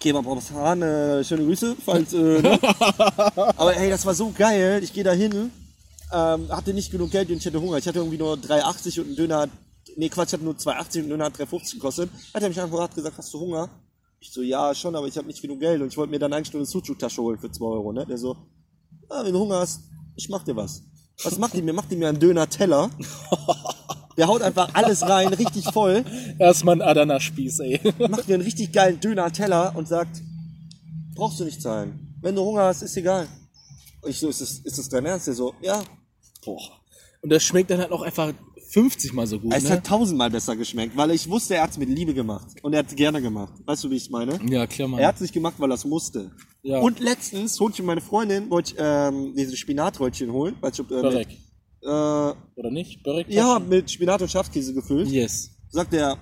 [0.00, 2.14] Kebab aus Hahn, äh, schöne Grüße, falls.
[2.14, 2.58] Äh, ne?
[3.56, 4.80] Aber hey, das war so geil.
[4.82, 5.50] Ich gehe da hin,
[6.10, 7.76] ähm, hatte nicht genug Geld und ich hatte Hunger.
[7.76, 9.50] Ich hatte irgendwie nur 3,80 und ein Döner hat.
[9.96, 12.10] Nee, Quatsch, ich hatte nur 2,80 und ein Döner hat 3,50 gekostet.
[12.32, 13.68] Hat er mich einfach gesagt, hast du Hunger?
[14.22, 16.32] Ich so, ja, schon, aber ich habe nicht genug Geld und ich wollte mir dann
[16.34, 17.90] eigentlich nur eine Sucuk-Tasche holen für 2 Euro.
[17.90, 18.04] Ne?
[18.04, 18.36] Der so,
[19.08, 19.80] ah, wenn du Hunger hast,
[20.14, 20.82] ich mach dir was.
[21.24, 21.72] Was macht die mir?
[21.72, 22.90] Macht die mir einen Döner-Teller.
[24.16, 26.04] Der haut einfach alles rein, richtig voll
[26.38, 27.80] Erstmal ein Adana-Spieß, ey.
[28.10, 30.20] macht mir einen richtig geilen Döner-Teller und sagt,
[31.14, 32.18] brauchst du nicht zahlen.
[32.20, 33.28] Wenn du Hunger hast, ist egal.
[34.02, 35.26] Und ich so, ist das, ist das dein Ernst?
[35.26, 35.82] Der so, ja.
[36.44, 36.60] Boah.
[37.22, 38.34] Und das schmeckt dann halt auch einfach
[38.72, 39.70] 50 mal so gut, Es ne?
[39.70, 42.46] hat tausendmal besser geschmeckt, weil ich wusste, er hat es mit Liebe gemacht.
[42.62, 43.52] Und er hat es gerne gemacht.
[43.64, 44.38] Weißt du, wie ich meine?
[44.48, 45.00] Ja, klar, Mann.
[45.00, 46.30] Er hat es nicht gemacht, weil er es musste.
[46.62, 46.78] Ja.
[46.78, 50.56] Und letztens holte ich meine Freundin, wollte ich ähm, diese Spinatröllchen holen.
[50.60, 51.28] Du, ob, äh, Börek.
[51.28, 51.38] mit,
[51.82, 53.02] äh, Oder nicht?
[53.02, 53.28] Börek?
[53.28, 55.08] ja, mit Spinat und Schafskäse gefüllt.
[55.08, 55.50] Yes.
[55.70, 56.16] Sagt er,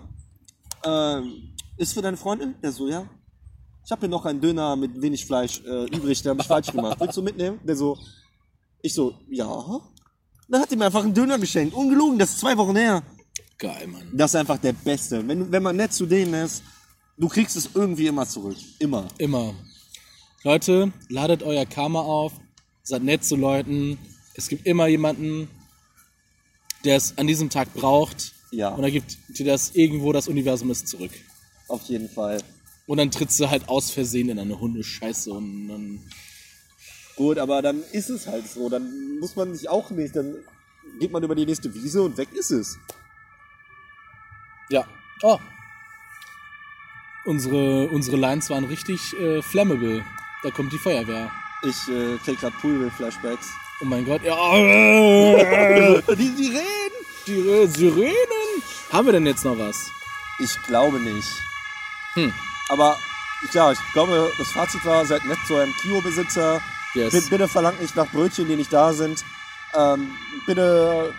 [0.84, 2.55] ähm, ist für deine Freundin?
[2.62, 3.09] Der so, ja.
[3.84, 6.70] Ich habe hier noch einen Döner mit wenig Fleisch äh, übrig, der habe ich falsch
[6.72, 6.99] gemacht.
[7.01, 7.59] Willst du mitnehmen?
[7.64, 7.96] Der so,
[8.82, 9.80] ich so, ja.
[10.49, 11.74] Dann hat er mir einfach einen Döner geschenkt.
[11.74, 13.03] Ungelogen, das ist zwei Wochen her.
[13.59, 14.09] Geil, Mann.
[14.12, 15.26] Das ist einfach der Beste.
[15.26, 16.62] Wenn, wenn man nett zu denen ist,
[17.18, 18.57] du kriegst es irgendwie immer zurück.
[18.78, 19.09] Immer.
[19.18, 19.55] Immer.
[20.44, 22.32] Leute, ladet euer Karma auf,
[22.82, 23.99] seid nett zu Leuten.
[24.34, 25.49] Es gibt immer jemanden,
[26.84, 28.32] der es an diesem Tag braucht.
[28.51, 28.70] Ja.
[28.70, 31.11] Und dann gibt dir das irgendwo das Universum ist zurück.
[31.66, 32.42] Auf jeden Fall.
[32.86, 36.01] Und dann trittst du halt aus Versehen in eine Hundescheiße und dann.
[37.19, 38.69] Gut, aber dann ist es halt so.
[38.69, 40.14] Dann muss man sich auch nicht.
[40.14, 40.37] Dann
[41.01, 42.79] geht man über die nächste Wiese und weg ist es.
[44.71, 44.87] Ja.
[45.23, 45.37] Oh.
[47.25, 50.05] Unsere, unsere Lines waren richtig äh, flammable.
[50.45, 51.29] Da kommt die Feuerwehr.
[51.62, 53.49] Ich äh, krieg grad Pool-Flashbacks.
[53.81, 54.23] Oh mein Gott.
[54.23, 54.37] Ja.
[54.57, 56.93] äh, Die Sirenen!
[57.27, 58.62] Die äh, Sirenen.
[58.93, 59.91] Haben wir denn jetzt noch was?
[60.39, 61.29] Ich glaube nicht.
[62.14, 62.33] Hm.
[62.69, 62.97] Aber
[63.53, 66.62] ja, ich glaube, das Fazit war, seid nett zu einem Kio-Besitzer.
[66.95, 67.12] Yes.
[67.12, 69.22] Bitte, bitte verlangt nicht nach Brötchen, die nicht da sind.
[69.74, 70.11] Ähm,
[70.47, 71.12] bitte.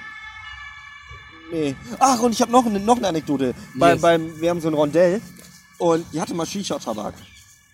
[1.52, 1.76] Nee.
[2.00, 3.54] Ach, und ich habe noch, eine- noch eine Anekdote.
[3.76, 4.02] Bei, Yes.
[4.02, 5.22] beim, wir haben so ein Rondell
[5.78, 7.14] und die hatte mal Shisha-Tabak.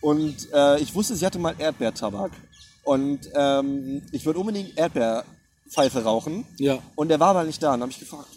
[0.01, 2.31] Und äh, ich wusste, sie hatte mal Erdbeertabak.
[2.83, 6.45] Und ähm, ich würde unbedingt Erdbeerpfeife rauchen.
[6.57, 6.77] Ja.
[6.95, 7.67] Und der war aber nicht da.
[7.73, 8.27] Und dann habe ich gefragt,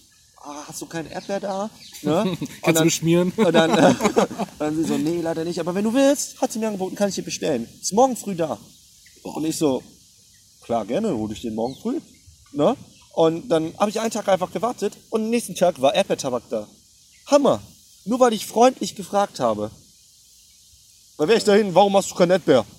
[0.43, 1.71] ah, hast du kein Erdbeer da?
[2.03, 2.25] Ne?
[2.39, 3.33] Kannst du dann- beschmieren?
[3.37, 3.95] und dann, äh,
[4.59, 5.61] dann sie so, nee, leider nicht.
[5.61, 7.69] Aber wenn du willst, hat sie mir angeboten, kann ich dir bestellen.
[7.83, 8.59] Ist morgen früh da.
[9.23, 9.83] Und ich so,
[10.63, 12.01] klar, gerne, hol ich den morgen früh.
[12.53, 12.77] Ne?
[13.15, 16.67] Und dann habe ich einen Tag einfach gewartet und am nächsten Tag war Erdbeertabak da.
[17.27, 17.61] Hammer.
[18.05, 19.71] Nur weil ich freundlich gefragt habe.
[21.17, 22.65] Weil wäre ich dahin, warum hast du kein Erdbeer?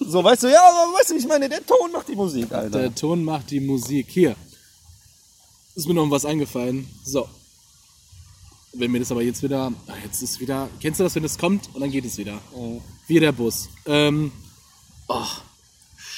[0.00, 2.80] So, weißt du, ja, aber weißt du, ich meine, der Ton macht die Musik, Alter.
[2.80, 4.08] Der Ton macht die Musik.
[4.10, 4.34] Hier.
[5.76, 6.88] Ist mir noch was eingefallen.
[7.04, 7.28] So.
[8.72, 9.72] Wenn mir das aber jetzt wieder.
[9.86, 10.68] ah, Jetzt ist wieder.
[10.80, 12.38] Kennst du das, wenn es kommt und dann geht es wieder?
[13.06, 13.68] Wie der Bus.
[13.86, 14.32] Ähm.
[15.06, 15.24] Oh.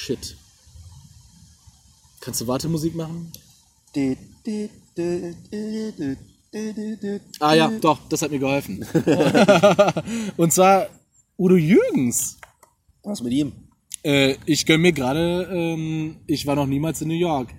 [0.03, 0.35] Shit.
[2.21, 3.31] Kannst du Wartemusik machen?
[7.39, 8.83] Ah ja, doch, das hat mir geholfen.
[10.37, 10.87] und zwar
[11.37, 12.39] Udo Jürgens.
[13.03, 13.53] Was mit ihm?
[14.01, 17.53] Äh, ich gönn mir gerade, ähm, ich war noch niemals in New York.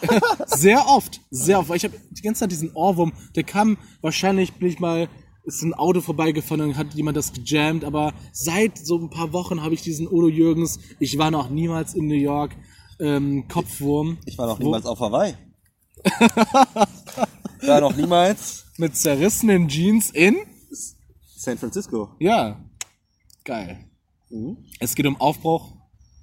[0.46, 1.68] sehr oft, sehr oft.
[1.68, 5.08] Weil ich habe die ganze Zeit diesen Ohrwurm, der kam, wahrscheinlich bin ich mal,
[5.48, 9.62] ist ein Auto vorbeigefahren und hat jemand das gejammt, aber seit so ein paar Wochen
[9.62, 12.54] habe ich diesen Udo Jürgens, ich war noch niemals in New York,
[13.00, 14.18] ähm, Kopfwurm.
[14.26, 15.34] Ich war noch niemals auf Hawaii.
[17.62, 20.36] war noch niemals Mit zerrissenen Jeans in?
[21.36, 22.10] San Francisco.
[22.18, 22.62] Ja.
[23.44, 23.84] Geil.
[24.78, 25.72] Es geht um Aufbruch,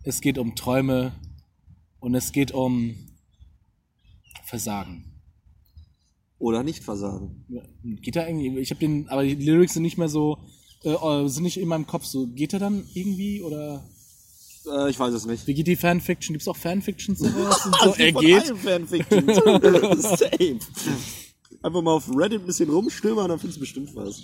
[0.04, 1.14] es geht um Träume
[2.00, 2.96] und es geht um
[4.44, 5.15] Versagen.
[6.46, 7.44] Oder nicht versagen.
[8.04, 8.60] Geht da irgendwie?
[8.60, 10.38] Ich habe den, aber die Lyrics sind nicht mehr so,
[10.84, 12.28] äh, äh, sind nicht in meinem Kopf so.
[12.28, 13.84] Geht er dann irgendwie oder
[14.72, 15.48] Äh, ich weiß es nicht.
[15.48, 16.34] wie geht die Fanfiction?
[16.36, 17.66] Gibt's auch Fanfictions sowas?
[17.66, 17.94] Und so?
[17.98, 18.46] Er geht.
[20.04, 20.60] Safe.
[21.64, 24.22] Einfach mal auf Reddit ein bisschen rumstöbern, dann findest du bestimmt was.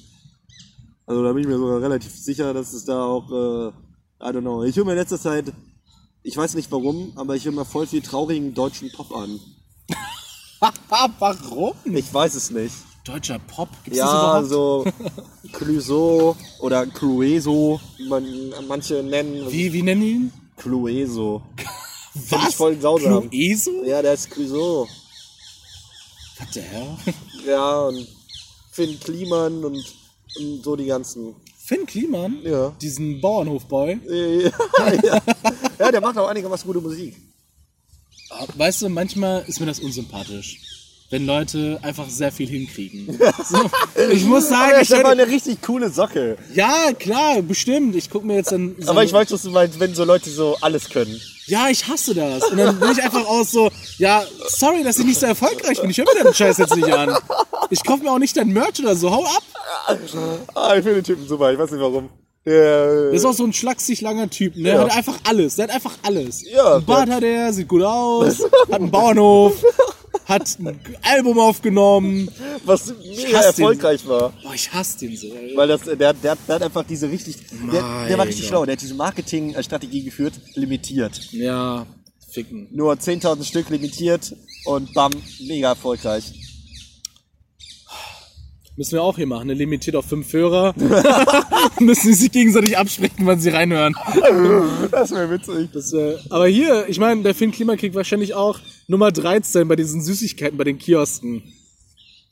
[1.07, 3.69] Also da bin ich mir sogar relativ sicher, dass es da auch, äh,
[4.24, 4.63] I don't know.
[4.63, 5.51] Ich höre mir in letzter Zeit,
[6.22, 9.39] ich weiß nicht warum, aber ich höre mir voll viel traurigen deutschen Pop an.
[11.20, 11.74] Warum?
[11.86, 12.76] Ich weiß es nicht.
[13.03, 13.70] Deutscher Pop?
[13.84, 14.93] Gibt's Ja, das überhaupt?
[14.93, 19.51] so Clouseau oder Clueso, wie man manche nennen.
[19.51, 20.34] Wie, wie nennen die ihn?
[20.57, 21.41] Clueso.
[22.30, 22.49] Was?
[22.49, 23.30] ich voll grausam.
[23.30, 23.84] Clueso?
[23.86, 24.88] Ja, der ist Clouseau.
[26.38, 26.97] Was der Herr?
[27.47, 28.07] Ja, und
[28.72, 29.78] Finn Kliman und,
[30.39, 31.36] und so die ganzen.
[31.57, 32.39] Finn Kliman?
[32.43, 32.70] Ja.
[32.82, 33.99] Diesen Bauernhofboy?
[34.07, 35.22] ja, ja.
[35.80, 37.16] ja, der macht auch einigermaßen gute Musik.
[38.55, 40.59] Weißt du, manchmal ist mir das unsympathisch.
[41.09, 43.19] Wenn Leute einfach sehr viel hinkriegen.
[43.43, 43.69] So,
[44.09, 46.38] ich muss sagen, ich hätte, eine richtig coole Socke.
[46.53, 47.95] ja, klar, bestimmt.
[47.97, 48.75] Ich gucke mir jetzt dann.
[48.79, 51.19] So Aber ich weiß, was du meinst, wenn so Leute so alles können.
[51.47, 52.45] Ja, ich hasse das.
[52.45, 55.89] Und dann bin ich einfach aus so, ja, sorry, dass ich nicht so erfolgreich bin.
[55.89, 57.17] Ich höre mir den Scheiß jetzt nicht an.
[57.69, 59.11] Ich kaufe mir auch nicht dein Merch oder so.
[59.11, 59.43] Hau ab.
[60.55, 62.09] Ah, ich finde den Typen super, ich weiß nicht warum.
[62.45, 64.55] Der, Das ist auch so ein schlaksig langer Typ.
[64.55, 64.69] Ne?
[64.69, 64.75] Ja.
[64.75, 65.55] Der hat einfach alles.
[65.55, 66.43] Der hat einfach alles.
[66.51, 68.39] Ja, ein Bart hat er, sieht gut aus,
[68.71, 69.63] hat einen Bauernhof,
[70.25, 72.29] hat ein Album aufgenommen.
[72.65, 73.65] was mega hasse den.
[73.65, 74.33] erfolgreich war.
[74.41, 75.27] Boah, ich hasse den so.
[75.27, 75.55] ey.
[75.55, 77.37] Weil das, der, der, der hat einfach diese richtig,
[77.71, 81.19] der, der war richtig schlau, der hat diese Marketingstrategie geführt, limitiert.
[81.31, 81.85] Ja,
[82.31, 82.69] ficken.
[82.71, 84.35] Nur 10.000 Stück limitiert
[84.65, 85.11] und bam,
[85.47, 86.33] mega erfolgreich.
[88.78, 89.53] Müssen wir auch hier machen, ne?
[89.53, 90.74] limitiert auf fünf Hörer.
[91.80, 93.95] Müssen die sich gegenseitig absprechen, wann sie reinhören.
[94.91, 95.69] Das wäre witzig.
[95.74, 99.76] Das, äh, aber hier, ich meine, der Finn Kliman kriegt wahrscheinlich auch Nummer 13 bei
[99.76, 101.43] diesen Süßigkeiten, bei den Kiosken.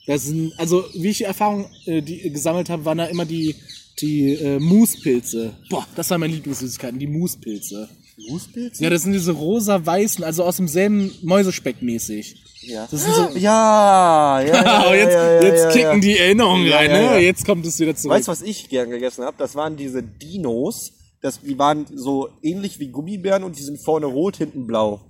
[0.08, 3.56] Das sind, also wie ich die Erfahrung äh, die, gesammelt habe, waren da immer die,
[4.00, 5.54] die äh, Moospilze.
[5.70, 7.90] Boah, das waren meine Lieblingssüßigkeiten, die Moospilze.
[8.28, 8.80] Fußpilz?
[8.80, 12.44] Ja, das sind diese rosa-weißen, also aus demselben Mäusespeck mäßig.
[12.62, 12.88] Ja.
[12.90, 13.30] Das sind so.
[13.38, 16.00] Ja, ja, ja, Oh, jetzt ja, ja, jetzt ja, kicken ja.
[16.00, 17.04] die Erinnerungen Ja, rein, ja, ne?
[17.06, 17.18] ja.
[17.18, 18.18] Jetzt kommt es wieder zurück.
[18.18, 19.38] Weißt du, was ich gern gegessen habe?
[19.38, 20.94] Das waren diese Dinos.
[21.22, 25.02] Das, die waren so ähnlich wie Gummibären und die sind vorne rot, hinten blau.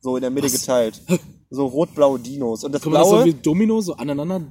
[0.00, 1.00] So in der Mitte geteilt.
[1.48, 2.64] So rot-blaue Dinos.
[2.64, 4.42] Und das Kommt das so blaue, wie Domino, so aneinander?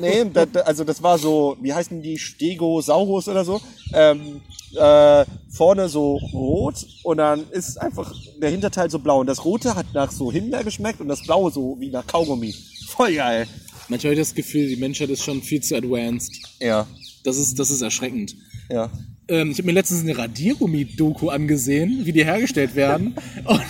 [0.00, 3.60] nee, da, da, also das war so, wie heißen die, Stegosaurus oder so.
[3.92, 4.40] Ähm,
[4.76, 8.12] äh, vorne so rot und dann ist einfach
[8.42, 9.20] der Hinterteil so blau.
[9.20, 12.52] Und das rote hat nach so Himbeer geschmeckt und das blaue so wie nach Kaugummi.
[12.88, 13.46] Voll geil.
[13.88, 16.32] Manchmal habe ich das Gefühl, die Menschheit ist schon viel zu advanced.
[16.58, 16.86] Ja,
[17.22, 18.34] Das ist, das ist erschreckend.
[18.70, 18.90] ja.
[19.26, 23.14] Ähm, ich habe mir letztens eine Radiergummi-Doku angesehen, wie die hergestellt werden.
[23.46, 23.62] Und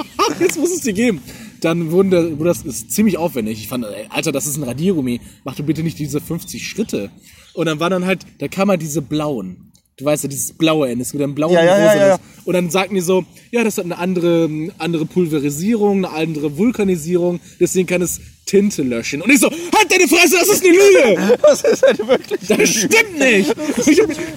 [0.40, 1.22] jetzt muss es die geben.
[1.60, 3.60] Dann wurden da, wurde das ist ziemlich aufwendig.
[3.60, 5.20] Ich fand, ey, Alter, das ist ein Radiergummi.
[5.44, 7.10] Mach du bitte nicht diese 50 Schritte.
[7.54, 9.69] Und dann waren dann halt, da kam halt diese blauen.
[10.00, 11.96] Du weißt ja, dieses blaue Ende, es gibt ein blaues Ja, und ja, ja, rosa.
[12.00, 12.18] ja, ja.
[12.46, 14.48] Und dann sagten die so, ja, das hat eine andere,
[14.78, 19.20] andere Pulverisierung, eine andere Vulkanisierung, deswegen kann es Tinte löschen.
[19.20, 21.38] Und ich so, halt deine Fresse, das ist eine Lüge!
[21.42, 22.40] Das ist halt wirklich.
[22.48, 23.54] Das stimmt nicht!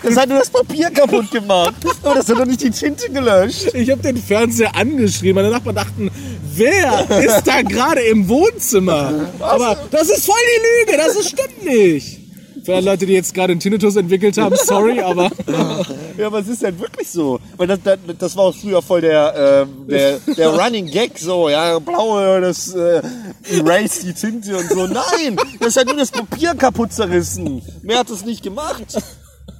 [0.03, 1.73] Das hat nur das Papier kaputt gemacht.
[2.03, 3.73] Aber das hat doch nicht die Tinte gelöscht.
[3.73, 5.35] Ich habe den Fernseher angeschrieben.
[5.35, 6.11] Meine Nachbarn dachten,
[6.55, 9.31] wer ist da gerade im Wohnzimmer?
[9.39, 12.19] Aber das ist voll die Lüge, das ist, stimmt nicht.
[12.63, 15.29] Für alle Leute, die jetzt gerade einen Tinnitus entwickelt haben, sorry, aber
[16.17, 17.39] Ja, aber es ist halt wirklich so.
[17.57, 21.49] Weil das, das, das war auch früher voll der, ähm, der, der Running Gag so,
[21.49, 23.01] ja, blaue, das äh,
[23.49, 24.85] erase die Tinte und so.
[24.87, 27.61] Nein, das hat nur das Papier kaputt zerrissen.
[27.81, 28.95] Mehr hat es nicht gemacht.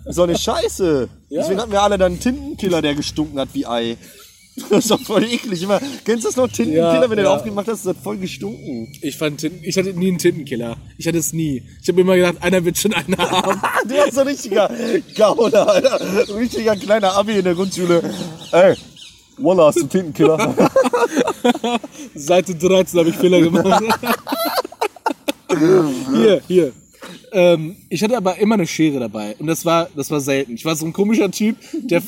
[0.06, 1.10] So eine Scheiße.
[1.32, 3.98] Deswegen hatten wir alle dann einen Tintenkiller, der gestunken hat wie Ei.
[4.70, 5.64] Das ist doch voll eklig.
[5.64, 6.48] Immer, kennst du das noch?
[6.48, 7.36] Tintenkiller, Ja, wenn du ja.
[7.36, 8.92] aufgemacht hast, das hat voll gestunken.
[9.02, 10.78] ich fand, Tin- ich hatte nie einen Tintenkiller.
[10.98, 11.64] Ich hatte es nie.
[11.82, 13.60] Ich habe immer gedacht, einer wird schon einen haben.
[13.88, 14.70] Du warst so ein richtiger
[15.16, 16.02] Gauner, Alter.
[16.02, 18.04] Ein richtiger kleiner Abi in der Grundschule.
[18.52, 18.76] Ey,
[19.38, 20.56] Walla, hast du einen Tintenkiller?
[22.16, 23.84] Seite 13 habe ich Fehler gemacht.
[26.14, 26.72] hier, hier.
[27.32, 30.54] Ähm, ich hatte aber immer eine Schere dabei und das war, das war selten.
[30.54, 32.02] Ich war so ein komischer Typ, der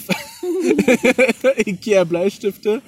[1.65, 2.81] Ikea Bleistifte.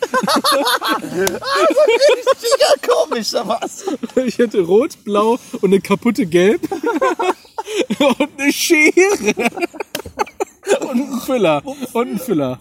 [1.07, 3.85] Richtiger komisch, da was.
[4.25, 6.61] Ich hatte rot, blau und eine kaputte Gelb
[7.99, 9.33] und eine Schere
[10.81, 11.61] und einen Füller
[11.93, 12.59] und einen Füller.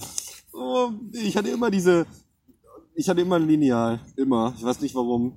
[0.52, 2.06] Oh, Ich hatte immer diese.
[2.94, 4.00] Ich hatte immer ein Lineal.
[4.16, 4.54] Immer.
[4.56, 5.34] Ich weiß nicht warum.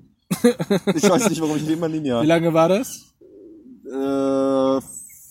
[0.95, 2.25] Ich weiß nicht warum, ich hatte immer ein Wie Lineal.
[2.25, 3.05] lange war das?
[3.85, 4.79] Äh,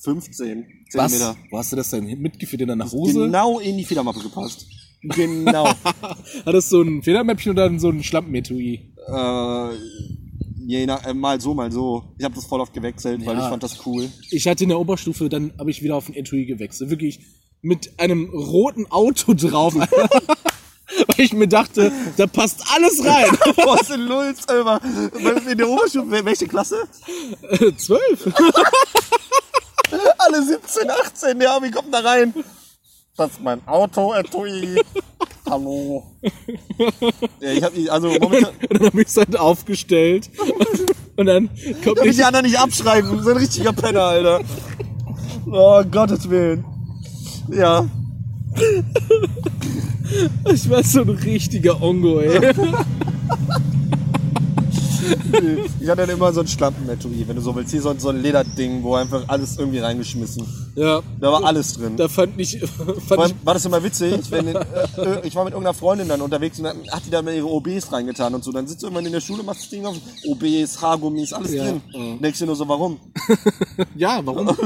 [0.01, 1.34] 15 Was?
[1.51, 3.12] Wo hast du das denn mitgeführt in deiner Hose?
[3.24, 4.66] Genau in die Federmappe gepasst.
[5.03, 5.68] Genau.
[6.46, 8.94] Hattest du ein Federmäppchen oder so ein Schlampenetui?
[9.07, 9.68] äh,
[10.66, 12.14] je nach, äh, mal so, mal so.
[12.18, 13.44] Ich habe das voll oft gewechselt, weil Ja.
[13.44, 14.09] ich fand das cool.
[14.30, 16.90] Ich hatte in der Oberstufe, dann habe ich wieder auf ein Etui gewechselt.
[16.90, 17.20] Wirklich
[17.62, 19.74] mit einem roten Auto drauf.
[21.07, 23.26] Weil ich mir dachte, da passt alles rein.
[23.80, 24.80] Ist denn Lulz, Alter.
[25.51, 26.76] In der Oberstufe, wel- welche Klasse?
[27.51, 28.26] Äh, Zwölf.
[30.29, 31.41] Alle alle 17, 18.
[31.41, 32.33] Ja, wie kommt da rein?
[33.16, 34.81] Das ist mein Auto, Etui.
[35.49, 36.05] Hallo.
[37.41, 40.31] Ja, ich hab, die- also momentan, Und dann habe ich es halt aufgestellt.
[41.16, 41.49] Und dann
[41.83, 43.22] kommt ich ich, die anderen nicht abschreiben.
[43.22, 44.41] So ein richtiger Penner, Alter.
[45.51, 46.64] Oh, Gottes Willen.
[47.51, 47.87] Ja.
[50.53, 52.53] ich war so ein richtiger Ongo, ey.
[55.80, 57.70] Ich hatte dann immer so ein Schlampen-Etui, wenn du so willst.
[57.70, 60.44] Hier so, so ein Lederding, wo einfach alles irgendwie reingeschmissen.
[60.74, 61.96] Ja, Da war alles drin.
[61.96, 62.59] da fand ich,
[63.09, 64.64] fand ich war das immer witzig, wenn äh,
[65.24, 67.90] ich war mit irgendeiner Freundin dann unterwegs und dann hat die da mal ihre OBs
[67.92, 68.53] reingetan und so.
[68.53, 69.96] Dann sitzt du irgendwann in der Schule, machst das Ding auf,
[70.26, 71.80] OBs, Haargummis, alles Ja, drin.
[71.92, 72.16] ja.
[72.22, 72.99] Denkst du nur so, warum?
[73.96, 74.46] ja, warum?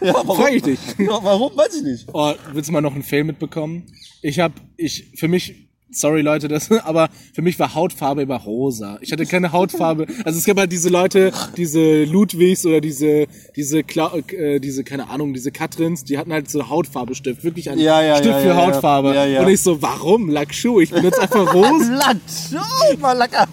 [0.00, 0.36] Ja, warum?
[0.36, 0.78] Frag ich dich.
[0.98, 1.56] Ja, warum?
[1.56, 2.06] Weiß ich nicht.
[2.12, 3.84] Oh, willst du mal noch einen Fail mitbekommen?
[4.22, 8.98] Ich hab, ich, für mich, sorry Leute, das, aber für mich war Hautfarbe immer rosa.
[9.00, 10.06] Ich hatte keine Hautfarbe.
[10.24, 13.26] Also es gab halt diese Leute, diese Ludwigs oder diese,
[13.56, 17.80] diese, Kla äh, diese, keine Ahnung, diese Katrins, die hatten halt so Hautfarbestift, wirklich einen
[17.80, 18.56] Ja, ja, Stift ja, für.
[18.56, 19.40] Hautfarbe.
[19.40, 20.28] Und ich so, warum?
[20.28, 22.14] Lackschuh, ich benutze einfach rosa.
[22.54, 23.46] Oh, mal lecker!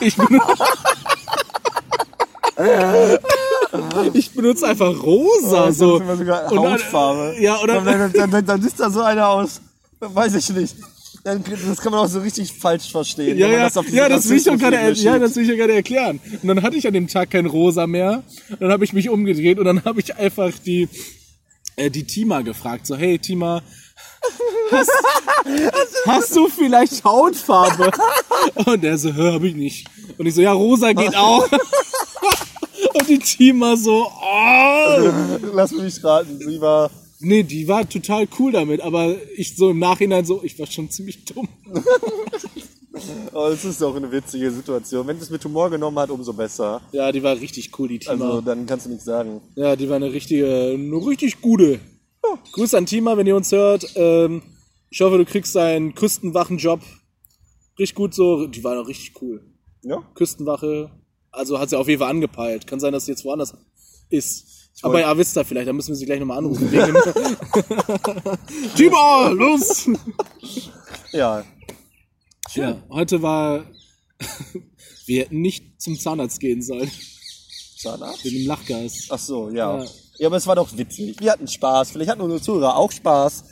[0.00, 0.46] Ich benutze,
[4.12, 5.66] ich benutze einfach rosa.
[5.66, 5.98] Das so.
[5.98, 7.36] ist sogar Und Hautfarbe.
[7.40, 7.80] Ja, oder?
[7.80, 9.60] Dann, dann, dann, dann sieht da so einer aus.
[10.12, 10.74] Weiß ich nicht.
[11.24, 13.38] Das kann man auch so richtig falsch verstehen.
[13.38, 16.20] Ja, ja, das ja, will ich doch gerade, ja, das will ich ja gerade erklären.
[16.42, 18.22] Und dann hatte ich an dem Tag kein Rosa mehr.
[18.50, 20.86] Und dann habe ich mich umgedreht und dann habe ich einfach die,
[21.76, 22.86] äh, die Tima gefragt.
[22.86, 23.62] So, hey Tima,
[24.70, 24.90] hast,
[26.06, 27.90] hast du vielleicht Hautfarbe?
[28.66, 29.86] Und der so, hör, hab ich nicht.
[30.18, 31.48] Und ich so, ja, Rosa geht auch.
[32.92, 35.10] Und die Tima so, oh.
[35.54, 36.90] Lass mich raten, sie war.
[37.24, 40.90] Nee, die war total cool damit, aber ich so im Nachhinein so, ich war schon
[40.90, 41.48] ziemlich dumm.
[43.32, 45.06] Oh, es ist auch eine witzige Situation.
[45.06, 46.80] Wenn es mit Humor genommen hat, umso besser.
[46.92, 48.12] Ja, die war richtig cool, die Tima.
[48.12, 49.40] Also, dann kannst du nichts sagen.
[49.56, 51.80] Ja, die war eine richtige, eine richtig gute.
[52.52, 53.84] Grüß an Tima, wenn ihr uns hört.
[53.96, 54.42] Ähm,
[54.90, 56.80] ich hoffe, du kriegst deinen Küstenwachenjob.
[57.78, 58.46] Richtig gut so.
[58.46, 59.42] Die war doch richtig cool.
[59.82, 60.02] Ja?
[60.14, 60.90] Küstenwache.
[61.32, 62.66] Also hat sie auf jeden Fall angepeilt.
[62.66, 63.54] Kann sein, dass sie jetzt woanders
[64.08, 64.63] ist.
[64.82, 66.70] Aber ja, wisst ihr vielleicht, da müssen wir sie gleich nochmal anrufen.
[68.76, 69.88] Tima, los!
[71.12, 71.44] Ja.
[72.54, 73.64] Ja, heute war.
[75.06, 76.90] wir hätten nicht zum Zahnarzt gehen sollen.
[77.78, 78.24] Zahnarzt?
[78.24, 79.08] Wegen dem Lachgas.
[79.10, 79.78] Ach so, ja.
[79.78, 79.86] Ja.
[80.18, 80.26] ja.
[80.26, 81.18] aber es war doch witzig.
[81.20, 81.92] Wir hatten Spaß.
[81.92, 83.44] Vielleicht hatten unsere Zuhörer auch Spaß.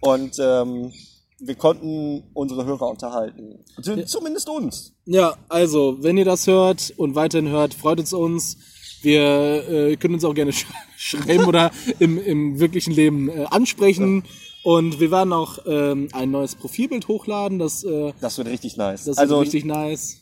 [0.00, 0.92] Und ähm,
[1.40, 3.64] wir konnten unsere Hörer unterhalten.
[4.06, 4.92] Zumindest uns.
[5.06, 8.56] Ja, also, wenn ihr das hört und weiterhin hört, freut es uns.
[9.02, 14.24] Wir äh, können uns auch gerne sch schreiben oder im, im wirklichen Leben äh, ansprechen.
[14.64, 17.58] Und wir werden auch ähm, ein neues Profilbild hochladen.
[17.58, 19.04] Das, äh, Das wird richtig nice.
[19.04, 20.18] das also ist richtig nice.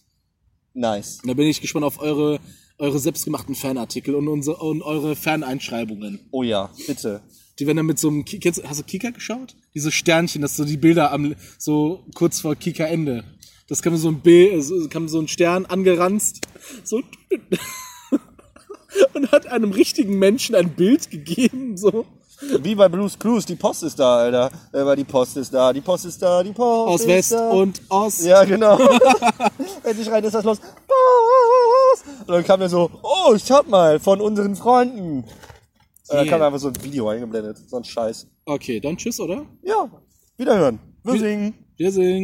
[0.74, 1.18] nice.
[1.24, 2.38] Da bin ich gespannt auf eure,
[2.78, 6.20] eure selbstgemachten Fanartikel und, unsere, und eure Faneinschreibungen.
[6.30, 7.22] Oh ja, bitte.
[7.58, 9.56] Die werden dann mit so einem Ki- kennst, hast du Kika geschaut?
[9.74, 13.24] Diese Sternchen, das so die Bilder am so kurz vor Kika Ende.
[13.68, 14.52] Das kann man so ein Bild,
[15.02, 16.46] man so ein Stern angeranzt,
[16.84, 17.00] so
[19.14, 22.04] und hat einem richtigen Menschen ein Bild gegeben, so
[22.60, 24.50] Wie bei Blues Clues, die Post ist da, Alter.
[24.72, 27.32] Äh, weil die Post ist da, die Post ist da, die Post aus ist West
[27.32, 27.50] da.
[27.50, 28.24] und Ost.
[28.24, 28.78] Ja, genau.
[29.82, 30.58] Endlich rein ist das los.
[30.60, 32.04] Post!
[32.20, 35.24] Und dann kam er so, oh, schaut mal, von unseren Freunden.
[36.08, 37.58] Und dann kam einfach so ein Video eingeblendet.
[37.68, 38.26] So ein Scheiß.
[38.44, 39.44] Okay, dann tschüss, oder?
[39.62, 39.90] Ja,
[40.36, 40.78] wiederhören.
[41.02, 41.54] Wir singen.
[41.76, 42.14] Wir singen.